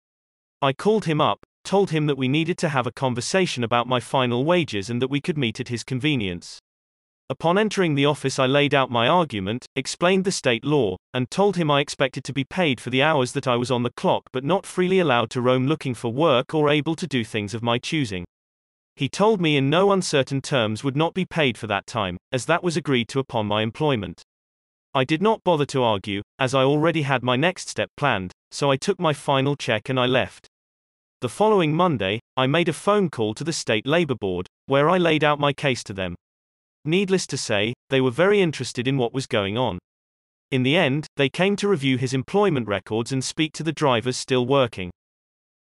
I 0.63 0.73
called 0.73 1.05
him 1.05 1.21
up, 1.21 1.45
told 1.65 1.91
him 1.91 2.07
that 2.07 2.17
we 2.17 2.27
needed 2.27 2.57
to 2.59 2.71
have 2.71 2.87
a 2.87 2.93
conversation 2.93 3.63
about 3.63 3.87
my 3.87 4.01
final 4.01 4.47
wages 4.47 4.89
and 4.89 5.03
that 5.03 5.11
we 5.11 5.21
could 5.21 5.37
meet 5.37 5.61
at 5.61 5.69
his 5.69 5.85
convenience. 5.85 6.59
Upon 7.29 7.59
entering 7.59 7.95
the 7.95 8.07
office, 8.07 8.39
I 8.39 8.47
laid 8.47 8.75
out 8.75 8.91
my 8.91 9.07
argument, 9.07 9.67
explained 9.77 10.25
the 10.25 10.33
state 10.33 10.65
law, 10.65 10.97
and 11.13 11.31
told 11.31 11.57
him 11.57 11.71
I 11.71 11.81
expected 11.81 12.25
to 12.25 12.33
be 12.33 12.45
paid 12.45 12.81
for 12.81 12.89
the 12.89 13.03
hours 13.03 13.33
that 13.33 13.47
I 13.47 13.57
was 13.57 13.71
on 13.71 13.83
the 13.83 13.93
clock 13.99 14.25
but 14.33 14.45
not 14.45 14.65
freely 14.65 14.99
allowed 14.99 15.29
to 15.31 15.43
roam 15.43 15.67
looking 15.67 15.93
for 15.93 16.11
work 16.11 16.55
or 16.55 16.71
able 16.71 16.95
to 16.97 17.07
do 17.07 17.23
things 17.23 17.53
of 17.53 17.63
my 17.63 17.77
choosing. 17.77 18.25
He 18.97 19.09
told 19.09 19.41
me 19.41 19.57
in 19.57 19.69
no 19.69 19.91
uncertain 19.91 20.41
terms 20.41 20.85
would 20.85 20.97
not 20.97 21.15
be 21.15 21.25
paid 21.25 21.59
for 21.59 21.67
that 21.67 21.87
time, 21.87 22.17
as 22.31 22.47
that 22.47 22.63
was 22.63 22.77
agreed 22.77 23.09
to 23.09 23.19
upon 23.19 23.47
my 23.47 23.63
employment. 23.63 24.23
I 24.95 25.03
did 25.03 25.21
not 25.21 25.43
bother 25.43 25.67
to 25.67 25.83
argue, 25.83 26.23
as 26.39 26.55
I 26.55 26.63
already 26.63 27.03
had 27.03 27.25
my 27.25 27.35
next 27.35 27.69
step 27.69 27.91
planned, 27.97 28.31
so 28.53 28.71
I 28.71 28.77
took 28.77 29.01
my 29.01 29.13
final 29.13 29.57
check 29.57 29.89
and 29.89 29.99
I 29.99 30.07
left. 30.07 30.47
The 31.21 31.29
following 31.29 31.75
Monday, 31.75 32.21
I 32.37 32.47
made 32.47 32.69
a 32.69 32.73
phone 32.73 33.11
call 33.11 33.35
to 33.35 33.43
the 33.43 33.53
State 33.53 33.87
Labor 33.87 34.15
Board, 34.15 34.47
where 34.67 34.89
I 34.89 34.99
laid 34.99 35.25
out 35.25 35.41
my 35.41 35.53
case 35.53 35.83
to 35.85 35.93
them. 35.93 36.15
Needless 36.85 37.27
to 37.29 37.37
say, 37.37 37.75
they 37.91 38.01
were 38.01 38.13
very 38.13 38.41
interested 38.41 38.87
in 38.87 38.99
what 38.99 39.13
was 39.13 39.27
going 39.27 39.59
on. 39.59 39.81
In 40.53 40.63
the 40.63 40.77
end, 40.77 41.09
they 41.17 41.29
came 41.29 41.57
to 41.57 41.69
review 41.69 41.97
his 41.97 42.15
employment 42.15 42.69
records 42.69 43.11
and 43.11 43.25
speak 43.25 43.53
to 43.55 43.65
the 43.65 43.73
drivers 43.73 44.17
still 44.17 44.47
working. 44.47 44.93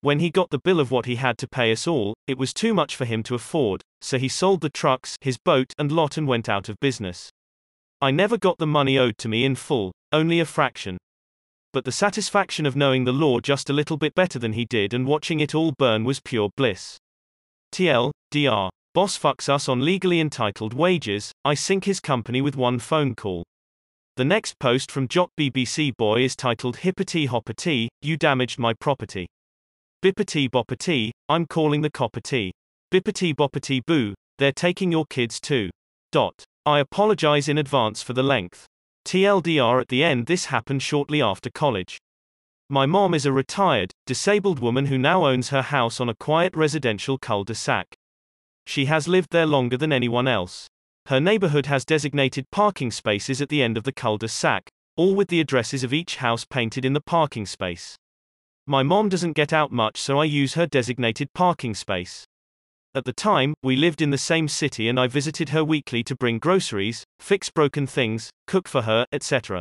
When 0.05 0.21
he 0.21 0.29
got 0.29 0.51
the 0.51 0.59
bill 0.59 0.81
of 0.81 0.91
what 0.91 1.07
he 1.07 1.17
had 1.17 1.39
to 1.39 1.49
pay 1.49 1.73
us 1.73 1.87
all, 1.87 2.13
it 2.27 2.37
was 2.37 2.53
too 2.53 2.75
much 2.75 2.95
for 2.95 3.07
him 3.07 3.23
to 3.23 3.35
afford, 3.35 3.81
so 4.03 4.19
he 4.19 4.29
sold 4.29 4.61
the 4.61 4.69
trucks, 4.69 5.17
his 5.23 5.39
boat, 5.39 5.73
and 5.79 5.91
lot 5.91 6.19
and 6.19 6.29
went 6.29 6.47
out 6.47 6.69
of 6.69 6.79
business. 6.79 7.31
I 8.03 8.11
never 8.11 8.37
got 8.37 8.59
the 8.59 8.67
money 8.67 8.99
owed 8.99 9.17
to 9.17 9.31
me 9.31 9.47
in 9.47 9.55
full, 9.55 9.93
only 10.13 10.41
a 10.41 10.45
fraction. 10.45 10.99
But 11.73 11.87
the 11.87 11.91
satisfaction 11.91 12.67
of 12.67 12.77
knowing 12.77 13.05
the 13.05 13.15
law 13.15 13.41
just 13.41 13.71
a 13.71 13.73
little 13.73 13.97
bit 13.97 14.15
better 14.15 14.39
than 14.39 14.53
he 14.53 14.67
did 14.67 14.93
and 14.93 15.07
watching 15.07 15.41
it 15.41 15.55
all 15.55 15.73
burn 15.79 16.05
was 16.05 16.21
pure 16.21 16.51
bliss. 16.55 16.99
TL, 17.73 18.11
DR. 18.31 18.69
Boss 18.93 19.19
fucks 19.19 19.49
us 19.49 19.71
on 19.71 19.87
legally 19.87 20.21
entitled 20.21 20.75
wages, 20.75 21.33
I 21.47 21.55
sink 21.55 21.87
his 21.87 22.01
company 22.01 22.43
with 22.43 22.57
one 22.57 22.79
phone 22.79 23.15
call. 23.15 23.43
The 24.17 24.27
next 24.27 24.59
post 24.59 24.93
from 24.93 25.09
Jock 25.09 25.31
BBC 25.41 25.97
Boy 25.97 26.25
is 26.25 26.37
titled 26.37 26.77
Hippity 26.77 27.27
Hoppity, 27.27 27.89
You 28.03 28.19
Damaged 28.19 28.59
My 28.59 28.75
Property. 28.75 29.29
Bippity 30.05 30.51
boppity, 30.51 31.13
I'm 31.31 31.47
calling 31.47 31.81
the 31.81 31.91
coppity. 31.91 32.51
Bippity 32.93 33.35
boppity 33.35 33.81
boo, 33.87 34.13
they're 34.37 34.53
taking 34.53 34.93
your 34.93 35.07
kids 35.07 35.41
too. 35.41 35.71
Dot. 36.13 36.45
I 36.67 36.81
apologize 36.81 37.49
in 37.49 37.57
advance 37.57 38.03
for 38.03 38.13
the 38.13 38.23
length. 38.23 38.67
TLDR 39.07 39.81
at 39.81 39.89
the 39.89 40.05
end 40.05 40.27
this 40.27 40.45
happened 40.45 40.83
shortly 40.83 41.23
after 41.23 41.49
college. 41.49 41.97
My 42.69 42.85
mom 42.85 43.15
is 43.15 43.25
a 43.25 43.33
retired, 43.33 43.93
disabled 44.05 44.59
woman 44.59 44.85
who 44.87 44.99
now 44.99 45.25
owns 45.25 45.49
her 45.49 45.63
house 45.63 46.01
on 46.01 46.11
a 46.11 46.15
quiet 46.15 46.55
residential 46.55 47.17
cul-de-sac. 47.17 47.95
She 48.67 48.85
has 48.85 49.09
lived 49.09 49.29
there 49.31 49.47
longer 49.47 49.79
than 49.79 49.91
anyone 49.91 50.29
else. 50.29 50.67
Her 51.07 51.19
neighborhood 51.19 51.65
has 51.65 51.87
designated 51.87 52.51
parking 52.53 52.91
spaces 52.91 53.41
at 53.41 53.49
the 53.49 53.63
end 53.63 53.79
of 53.79 53.85
the 53.85 53.93
cul-de-sac, 53.93 54.69
all 54.99 55.15
with 55.15 55.29
the 55.29 55.41
addresses 55.41 55.83
of 55.83 55.95
each 55.95 56.17
house 56.17 56.45
painted 56.45 56.85
in 56.85 56.93
the 56.93 57.01
parking 57.01 57.47
space. 57.47 57.97
My 58.67 58.83
mom 58.83 59.11
doesn't 59.11 59.35
get 59.35 59.53
out 59.53 59.73
much 59.73 60.01
so 60.01 60.19
I 60.19 60.25
use 60.25 60.55
her 60.55 60.65
designated 60.67 61.29
parking 61.35 61.75
space. 61.75 62.25
At 62.95 63.05
the 63.05 63.13
time, 63.13 63.53
we 63.63 63.77
lived 63.77 64.01
in 64.01 64.09
the 64.09 64.17
same 64.17 64.49
city 64.49 64.89
and 64.89 64.99
I 64.99 65.07
visited 65.07 65.51
her 65.51 65.63
weekly 65.63 66.03
to 66.05 66.17
bring 66.17 66.39
groceries, 66.39 67.05
fix 67.21 67.51
broken 67.51 67.87
things, 67.87 68.31
cook 68.47 68.67
for 68.67 68.83
her, 68.83 69.05
etc. 69.13 69.61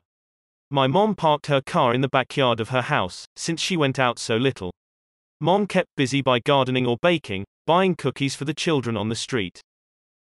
My 0.71 0.87
mom 0.87 1.15
parked 1.15 1.47
her 1.47 1.59
car 1.59 1.93
in 1.93 1.99
the 1.99 2.07
backyard 2.07 2.61
of 2.61 2.69
her 2.69 2.83
house, 2.83 3.25
since 3.35 3.59
she 3.59 3.75
went 3.75 3.99
out 3.99 4.19
so 4.19 4.37
little. 4.37 4.71
Mom 5.41 5.67
kept 5.67 5.89
busy 5.97 6.21
by 6.21 6.39
gardening 6.39 6.87
or 6.87 6.95
baking, 7.01 7.43
buying 7.67 7.95
cookies 7.95 8.35
for 8.35 8.45
the 8.45 8.53
children 8.53 8.95
on 8.95 9.09
the 9.09 9.15
street. 9.15 9.59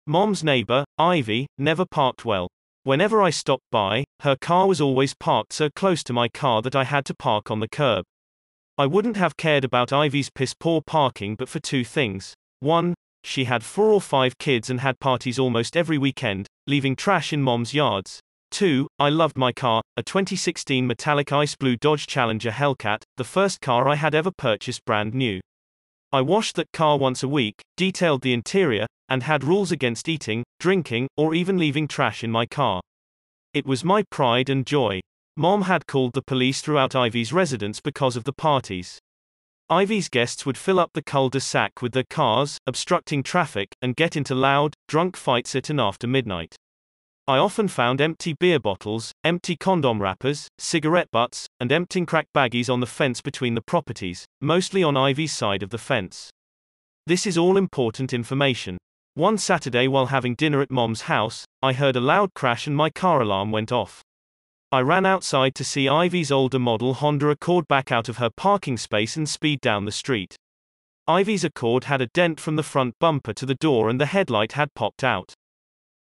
Mom's 0.07 0.41
neighbor, 0.41 0.85
Ivy, 0.97 1.47
never 1.57 1.85
parked 1.85 2.23
well. 2.23 2.47
Whenever 2.83 3.21
I 3.21 3.29
stopped 3.29 3.65
by, 3.71 4.05
her 4.21 4.37
car 4.37 4.67
was 4.67 4.79
always 4.79 5.13
parked 5.15 5.51
so 5.51 5.69
close 5.75 6.01
to 6.05 6.13
my 6.13 6.29
car 6.29 6.61
that 6.61 6.77
I 6.77 6.85
had 6.85 7.03
to 7.07 7.13
park 7.13 7.51
on 7.51 7.59
the 7.59 7.67
curb. 7.67 8.05
I 8.79 8.85
wouldn't 8.85 9.17
have 9.17 9.35
cared 9.35 9.65
about 9.65 9.91
Ivy's 9.91 10.29
piss 10.29 10.53
poor 10.53 10.81
parking 10.81 11.35
but 11.35 11.49
for 11.49 11.59
two 11.59 11.83
things. 11.83 12.33
One, 12.61 12.93
she 13.25 13.43
had 13.43 13.61
four 13.61 13.91
or 13.91 13.99
five 13.99 14.37
kids 14.37 14.69
and 14.69 14.79
had 14.79 15.01
parties 15.01 15.37
almost 15.37 15.75
every 15.75 15.97
weekend, 15.97 16.47
leaving 16.65 16.95
trash 16.95 17.33
in 17.33 17.41
mom's 17.41 17.73
yards. 17.73 18.21
2. 18.51 18.87
I 18.97 19.09
loved 19.09 19.37
my 19.37 19.51
car, 19.51 19.81
a 19.97 20.01
2016 20.01 20.87
metallic 20.87 21.33
ice 21.33 21.57
blue 21.57 21.75
Dodge 21.75 22.07
Challenger 22.07 22.51
Hellcat, 22.51 23.03
the 23.17 23.25
first 23.25 23.59
car 23.59 23.89
I 23.89 23.95
had 23.95 24.15
ever 24.15 24.31
purchased 24.31 24.85
brand 24.85 25.13
new. 25.13 25.41
I 26.13 26.21
washed 26.21 26.55
that 26.55 26.71
car 26.71 26.97
once 26.97 27.21
a 27.21 27.27
week, 27.27 27.61
detailed 27.75 28.21
the 28.21 28.31
interior, 28.31 28.87
and 29.09 29.23
had 29.23 29.43
rules 29.43 29.73
against 29.73 30.07
eating, 30.07 30.45
drinking, 30.57 31.09
or 31.17 31.35
even 31.35 31.57
leaving 31.57 31.89
trash 31.89 32.23
in 32.23 32.31
my 32.31 32.45
car. 32.45 32.79
It 33.53 33.65
was 33.65 33.83
my 33.83 34.03
pride 34.09 34.49
and 34.49 34.65
joy. 34.65 35.01
Mom 35.39 35.61
had 35.61 35.87
called 35.87 36.11
the 36.11 36.21
police 36.21 36.59
throughout 36.59 36.97
Ivy's 36.97 37.31
residence 37.31 37.79
because 37.79 38.17
of 38.17 38.25
the 38.25 38.33
parties. 38.33 38.99
Ivy's 39.69 40.09
guests 40.09 40.45
would 40.45 40.57
fill 40.57 40.81
up 40.81 40.91
the 40.91 41.01
cul-de-sac 41.01 41.81
with 41.81 41.93
their 41.93 42.03
cars, 42.03 42.57
obstructing 42.67 43.23
traffic, 43.23 43.69
and 43.81 43.95
get 43.95 44.17
into 44.17 44.35
loud, 44.35 44.73
drunk 44.89 45.15
fights 45.15 45.55
at 45.55 45.69
and 45.69 45.79
after 45.79 46.07
midnight. 46.07 46.57
I 47.25 47.37
often 47.37 47.69
found 47.69 48.01
empty 48.01 48.33
beer 48.33 48.59
bottles, 48.59 49.13
empty 49.23 49.55
condom 49.55 50.01
wrappers, 50.01 50.49
cigarette 50.57 51.09
butts, 51.09 51.47
and 51.61 51.71
empty 51.71 52.05
crack 52.05 52.27
baggies 52.35 52.69
on 52.69 52.81
the 52.81 52.85
fence 52.85 53.21
between 53.21 53.55
the 53.55 53.61
properties, 53.61 54.25
mostly 54.41 54.83
on 54.83 54.97
Ivy's 54.97 55.31
side 55.31 55.63
of 55.63 55.69
the 55.69 55.77
fence. 55.77 56.29
This 57.07 57.25
is 57.25 57.37
all 57.37 57.55
important 57.55 58.11
information. 58.11 58.77
One 59.13 59.37
Saturday 59.37 59.87
while 59.87 60.07
having 60.07 60.35
dinner 60.35 60.59
at 60.59 60.69
mom's 60.69 61.03
house, 61.03 61.45
I 61.61 61.71
heard 61.71 61.95
a 61.95 62.01
loud 62.01 62.33
crash 62.33 62.67
and 62.67 62.75
my 62.75 62.89
car 62.89 63.21
alarm 63.21 63.53
went 63.53 63.71
off. 63.71 64.01
I 64.71 64.81
ran 64.81 65.03
outside 65.03 65.55
to 65.55 65.63
see 65.63 65.89
Ivy's 65.89 66.31
older 66.31 66.59
model 66.59 66.93
Honda 66.93 67.29
Accord 67.29 67.67
back 67.67 67.91
out 67.91 68.07
of 68.07 68.17
her 68.17 68.29
parking 68.29 68.77
space 68.77 69.17
and 69.17 69.27
speed 69.27 69.61
down 69.61 69.85
the 69.85 69.91
street. 69.91 70.35
Ivy's 71.07 71.43
Accord 71.43 71.85
had 71.85 72.01
a 72.01 72.07
dent 72.13 72.39
from 72.39 72.55
the 72.55 72.61
front 72.61 72.93
bumper 72.99 73.33
to 73.33 73.47
the 73.47 73.55
door 73.55 73.89
and 73.89 73.99
the 73.99 74.05
headlight 74.05 74.51
had 74.51 74.75
popped 74.75 75.03
out. 75.03 75.33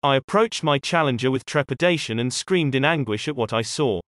I 0.03 0.17
approached 0.17 0.63
my 0.63 0.79
challenger 0.79 1.31
with 1.31 1.47
trepidation 1.47 2.19
and 2.19 2.31
screamed 2.31 2.75
in 2.75 2.85
anguish 2.85 3.27
at 3.27 3.37
what 3.37 3.55
I 3.55 3.63
saw. 3.63 4.01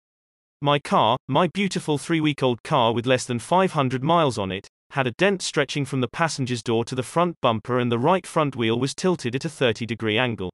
My 0.61 0.77
car, 0.77 1.15
my 1.29 1.47
beautiful 1.47 1.97
three-week-old 1.97 2.61
car 2.61 2.93
with 2.93 3.05
less 3.05 3.23
than 3.23 3.39
500 3.39 4.03
miles 4.03 4.37
on 4.37 4.51
it, 4.51 4.67
had 4.89 5.07
a 5.07 5.11
dent 5.11 5.41
stretching 5.41 5.85
from 5.85 6.01
the 6.01 6.09
passenger's 6.09 6.61
door 6.61 6.83
to 6.83 6.95
the 6.95 7.03
front 7.03 7.37
bumper 7.41 7.79
and 7.79 7.89
the 7.89 7.97
right 7.97 8.27
front 8.27 8.57
wheel 8.57 8.77
was 8.77 8.93
tilted 8.93 9.35
at 9.35 9.45
a 9.45 9.49
30-degree 9.49 10.17
angle. 10.17 10.51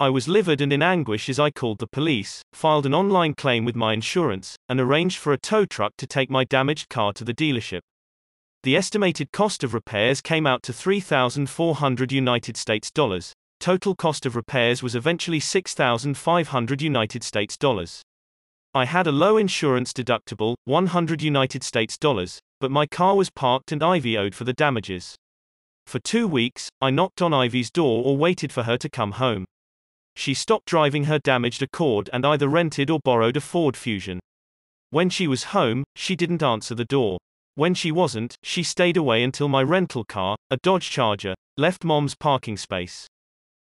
I 0.00 0.10
was 0.10 0.28
livid 0.28 0.60
and 0.60 0.72
in 0.72 0.82
anguish 0.82 1.28
as 1.28 1.38
I 1.38 1.50
called 1.50 1.78
the 1.78 1.86
police, 1.86 2.42
filed 2.52 2.86
an 2.86 2.94
online 2.94 3.34
claim 3.34 3.64
with 3.64 3.76
my 3.76 3.92
insurance, 3.92 4.56
and 4.68 4.80
arranged 4.80 5.18
for 5.18 5.32
a 5.32 5.38
tow 5.38 5.64
truck 5.64 5.92
to 5.98 6.06
take 6.06 6.30
my 6.30 6.44
damaged 6.44 6.88
car 6.88 7.12
to 7.14 7.24
the 7.24 7.34
dealership. 7.34 7.80
The 8.62 8.76
estimated 8.76 9.32
cost 9.32 9.64
of 9.64 9.74
repairs 9.74 10.20
came 10.20 10.46
out 10.46 10.62
to 10.64 10.72
3,400 10.72 12.12
United 12.12 12.56
States 12.56 12.90
dollars, 12.90 13.34
Total 13.60 13.96
cost 13.96 14.24
of 14.24 14.36
repairs 14.36 14.84
was 14.84 14.94
eventually 14.94 15.40
6,500 15.40 16.80
United 16.80 17.24
States 17.24 17.56
dollars. 17.56 18.02
I 18.72 18.84
had 18.84 19.08
a 19.08 19.12
low 19.12 19.36
insurance 19.36 19.92
deductible, 19.92 20.54
100 20.64 21.22
United 21.22 21.64
States 21.64 21.98
dollars, 21.98 22.38
but 22.60 22.70
my 22.70 22.86
car 22.86 23.16
was 23.16 23.30
parked 23.30 23.72
and 23.72 23.82
Ivy 23.82 24.16
owed 24.16 24.36
for 24.36 24.44
the 24.44 24.52
damages. 24.52 25.16
For 25.86 25.98
two 25.98 26.28
weeks, 26.28 26.68
I 26.80 26.90
knocked 26.90 27.20
on 27.20 27.34
Ivy's 27.34 27.72
door 27.72 28.04
or 28.04 28.16
waited 28.16 28.52
for 28.52 28.62
her 28.62 28.76
to 28.78 28.88
come 28.88 29.12
home. 29.12 29.44
She 30.18 30.34
stopped 30.34 30.66
driving 30.66 31.04
her 31.04 31.20
damaged 31.20 31.62
Accord 31.62 32.10
and 32.12 32.26
either 32.26 32.48
rented 32.48 32.90
or 32.90 32.98
borrowed 32.98 33.36
a 33.36 33.40
Ford 33.40 33.76
Fusion. 33.76 34.18
When 34.90 35.10
she 35.10 35.28
was 35.28 35.54
home, 35.54 35.84
she 35.94 36.16
didn't 36.16 36.42
answer 36.42 36.74
the 36.74 36.84
door. 36.84 37.18
When 37.54 37.72
she 37.72 37.92
wasn't, 37.92 38.34
she 38.42 38.64
stayed 38.64 38.96
away 38.96 39.22
until 39.22 39.46
my 39.46 39.62
rental 39.62 40.02
car, 40.02 40.36
a 40.50 40.56
Dodge 40.56 40.90
Charger, 40.90 41.36
left 41.56 41.84
mom's 41.84 42.16
parking 42.16 42.56
space. 42.56 43.06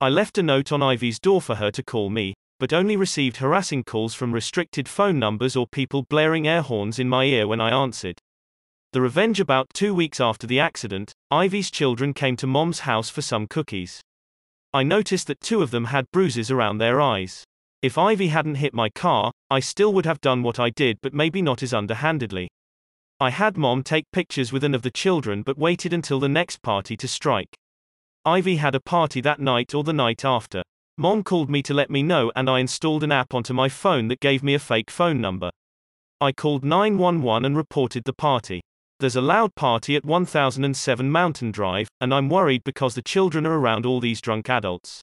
I 0.01 0.09
left 0.09 0.39
a 0.39 0.43
note 0.43 0.73
on 0.73 0.83
Ivy's 0.83 1.21
door 1.21 1.43
for 1.43 1.57
her 1.57 1.71
to 1.73 1.83
call 1.83 2.09
me, 2.09 2.33
but 2.59 2.73
only 2.73 2.97
received 2.97 3.37
harassing 3.37 3.85
calls 3.85 4.15
from 4.15 4.33
restricted 4.33 4.89
phone 4.89 5.19
numbers 5.19 5.57
or 5.57 5.67
people 5.67 6.07
blaring 6.09 6.49
air 6.49 6.63
horns 6.63 6.99
in 6.99 7.07
my 7.07 7.25
ear 7.25 7.47
when 7.47 7.61
I 7.61 7.69
answered. 7.69 8.19
The 8.95 9.03
revenge 9.03 9.41
about 9.41 9.67
two 9.75 9.95
weeks 9.95 10.21
after 10.21 10.47
the 10.47 10.59
accident, 10.59 11.13
Ivy's 11.31 11.71
children 11.71 12.15
came 12.15 12.37
to 12.37 12.47
mom's 12.47 12.81
house 12.81 13.11
for 13.11 13.21
some 13.21 13.47
cookies. 13.47 14.01
I 14.73 14.85
noticed 14.85 15.27
that 15.27 15.41
two 15.41 15.63
of 15.63 15.73
them 15.73 15.87
had 15.87 16.11
bruises 16.13 16.51
around 16.51 16.79
their 16.79 17.01
eyes. 17.01 17.45
If 17.83 17.99
Ivy 17.99 18.29
hadn't 18.29 18.57
hit 18.57 18.73
my 18.73 18.89
car, 18.91 19.33
I 19.51 19.59
still 19.59 19.93
would 19.95 20.07
have 20.07 20.21
done 20.21 20.45
what 20.45 20.61
I 20.61 20.71
did 20.71 20.99
but 21.03 21.13
maybe 21.13 21.43
not 21.43 21.63
as 21.63 21.75
underhandedly. 21.75 22.49
I 23.19 23.31
had 23.31 23.57
mom 23.57 23.83
take 23.83 24.05
pictures 24.13 24.53
with 24.53 24.63
an 24.63 24.75
of 24.75 24.83
the 24.83 24.91
children 24.91 25.43
but 25.43 25.59
waited 25.59 25.93
until 25.93 26.21
the 26.21 26.29
next 26.29 26.63
party 26.63 26.97
to 26.99 27.09
strike. 27.09 27.57
Ivy 28.25 28.57
had 28.57 28.77
a 28.77 28.81
party 28.81 29.21
that 29.23 29.41
night 29.41 29.75
or 29.75 29.83
the 29.83 29.93
night 29.93 30.25
after. 30.25 30.63
Mom 30.97 31.25
called 31.25 31.51
me 31.51 31.63
to 31.63 31.75
let 31.75 31.91
me 31.91 32.03
know 32.03 32.31
and 32.37 32.49
I 32.49 32.61
installed 32.61 33.03
an 33.03 33.11
app 33.11 33.35
onto 33.35 33.53
my 33.53 33.69
phone 33.69 34.07
that 34.09 34.21
gave 34.21 34.43
me 34.45 34.55
a 34.55 34.61
fake 34.61 34.91
phone 34.91 35.21
number. 35.21 35.51
I 36.21 36.31
called 36.31 36.65
911 36.65 37.45
and 37.45 37.57
reported 37.57 38.05
the 38.05 38.13
party. 38.13 38.61
There's 39.01 39.17
a 39.17 39.23
loud 39.23 39.55
party 39.55 39.97
at 39.97 40.05
1007 40.05 41.11
Mountain 41.11 41.53
Drive, 41.53 41.89
and 42.03 42.13
I'm 42.13 42.29
worried 42.29 42.63
because 42.65 42.95
the 42.95 43.01
children 43.01 43.47
are 43.47 43.59
around 43.59 43.87
all 43.87 43.99
these 43.99 44.21
drunk 44.21 44.51
adults. 44.51 45.01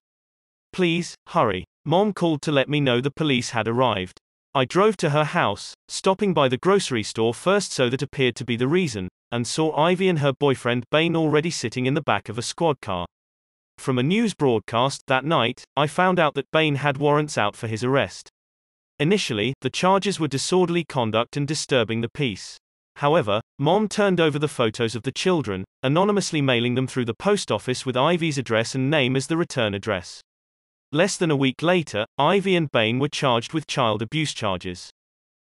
Please, 0.71 1.15
hurry. 1.29 1.63
Mom 1.83 2.13
called 2.13 2.43
to 2.43 2.51
let 2.51 2.69
me 2.69 2.79
know 2.79 3.01
the 3.01 3.09
police 3.09 3.49
had 3.49 3.67
arrived. 3.67 4.19
I 4.53 4.65
drove 4.65 4.97
to 4.97 5.09
her 5.09 5.23
house, 5.23 5.73
stopping 5.87 6.31
by 6.31 6.47
the 6.47 6.59
grocery 6.59 7.01
store 7.01 7.33
first 7.33 7.71
so 7.71 7.89
that 7.89 8.03
appeared 8.03 8.35
to 8.35 8.45
be 8.45 8.55
the 8.55 8.67
reason, 8.67 9.07
and 9.31 9.47
saw 9.47 9.75
Ivy 9.75 10.09
and 10.09 10.19
her 10.19 10.31
boyfriend 10.31 10.83
Bane 10.91 11.15
already 11.15 11.49
sitting 11.49 11.87
in 11.87 11.95
the 11.95 12.01
back 12.03 12.29
of 12.29 12.37
a 12.37 12.43
squad 12.43 12.79
car. 12.81 13.07
From 13.79 13.97
a 13.97 14.03
news 14.03 14.35
broadcast 14.35 15.01
that 15.07 15.25
night, 15.25 15.63
I 15.75 15.87
found 15.87 16.19
out 16.19 16.35
that 16.35 16.51
Bane 16.51 16.75
had 16.75 16.97
warrants 16.97 17.35
out 17.35 17.55
for 17.55 17.65
his 17.65 17.83
arrest. 17.83 18.29
Initially, 18.99 19.55
the 19.61 19.71
charges 19.71 20.19
were 20.19 20.27
disorderly 20.27 20.83
conduct 20.83 21.35
and 21.35 21.47
disturbing 21.47 22.01
the 22.01 22.09
peace. 22.09 22.59
However, 22.97 23.41
Mom 23.59 23.87
turned 23.87 24.19
over 24.19 24.39
the 24.39 24.47
photos 24.47 24.95
of 24.95 25.03
the 25.03 25.11
children, 25.11 25.65
anonymously 25.83 26.41
mailing 26.41 26.73
them 26.73 26.87
through 26.87 27.05
the 27.05 27.13
post 27.13 27.51
office 27.51 27.85
with 27.85 27.95
Ivy's 27.95 28.39
address 28.39 28.73
and 28.73 28.89
name 28.89 29.15
as 29.15 29.27
the 29.27 29.37
return 29.37 29.75
address. 29.75 30.19
Less 30.91 31.15
than 31.15 31.29
a 31.29 31.35
week 31.35 31.61
later, 31.61 32.07
Ivy 32.17 32.55
and 32.55 32.71
Bain 32.71 32.97
were 32.97 33.07
charged 33.07 33.53
with 33.53 33.67
child 33.67 34.01
abuse 34.01 34.33
charges. 34.33 34.89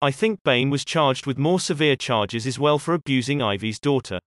I 0.03 0.11
think 0.11 0.43
Bain 0.43 0.69
was 0.69 0.85
charged 0.85 1.27
with 1.27 1.39
more 1.39 1.61
severe 1.61 1.95
charges 1.95 2.45
as 2.45 2.59
well 2.59 2.81
for 2.81 2.93
abusing 2.93 3.41
Ivy's 3.41 3.79
daughter. 3.79 4.19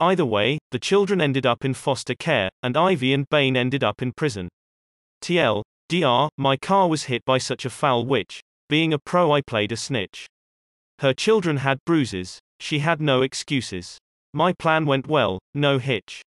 Either 0.00 0.24
way, 0.24 0.56
the 0.70 0.78
children 0.78 1.20
ended 1.20 1.44
up 1.44 1.66
in 1.66 1.74
foster 1.74 2.14
care, 2.14 2.48
and 2.62 2.78
Ivy 2.78 3.12
and 3.12 3.28
Bain 3.28 3.58
ended 3.58 3.84
up 3.84 4.00
in 4.00 4.12
prison. 4.12 4.48
TL, 5.20 5.64
DR, 5.90 6.30
my 6.38 6.56
car 6.56 6.88
was 6.88 7.04
hit 7.04 7.26
by 7.26 7.36
such 7.36 7.66
a 7.66 7.70
foul 7.70 8.06
witch. 8.06 8.40
being 8.70 8.94
a 8.94 8.98
pro 8.98 9.32
I 9.32 9.42
played 9.42 9.72
a 9.72 9.76
snitch. 9.76 10.26
Her 11.00 11.14
children 11.14 11.58
had 11.58 11.84
bruises, 11.84 12.40
she 12.58 12.80
had 12.80 13.00
no 13.00 13.22
excuses. 13.22 13.98
My 14.34 14.52
plan 14.52 14.84
went 14.84 15.06
well, 15.06 15.38
no 15.54 15.78
hitch. 15.78 16.22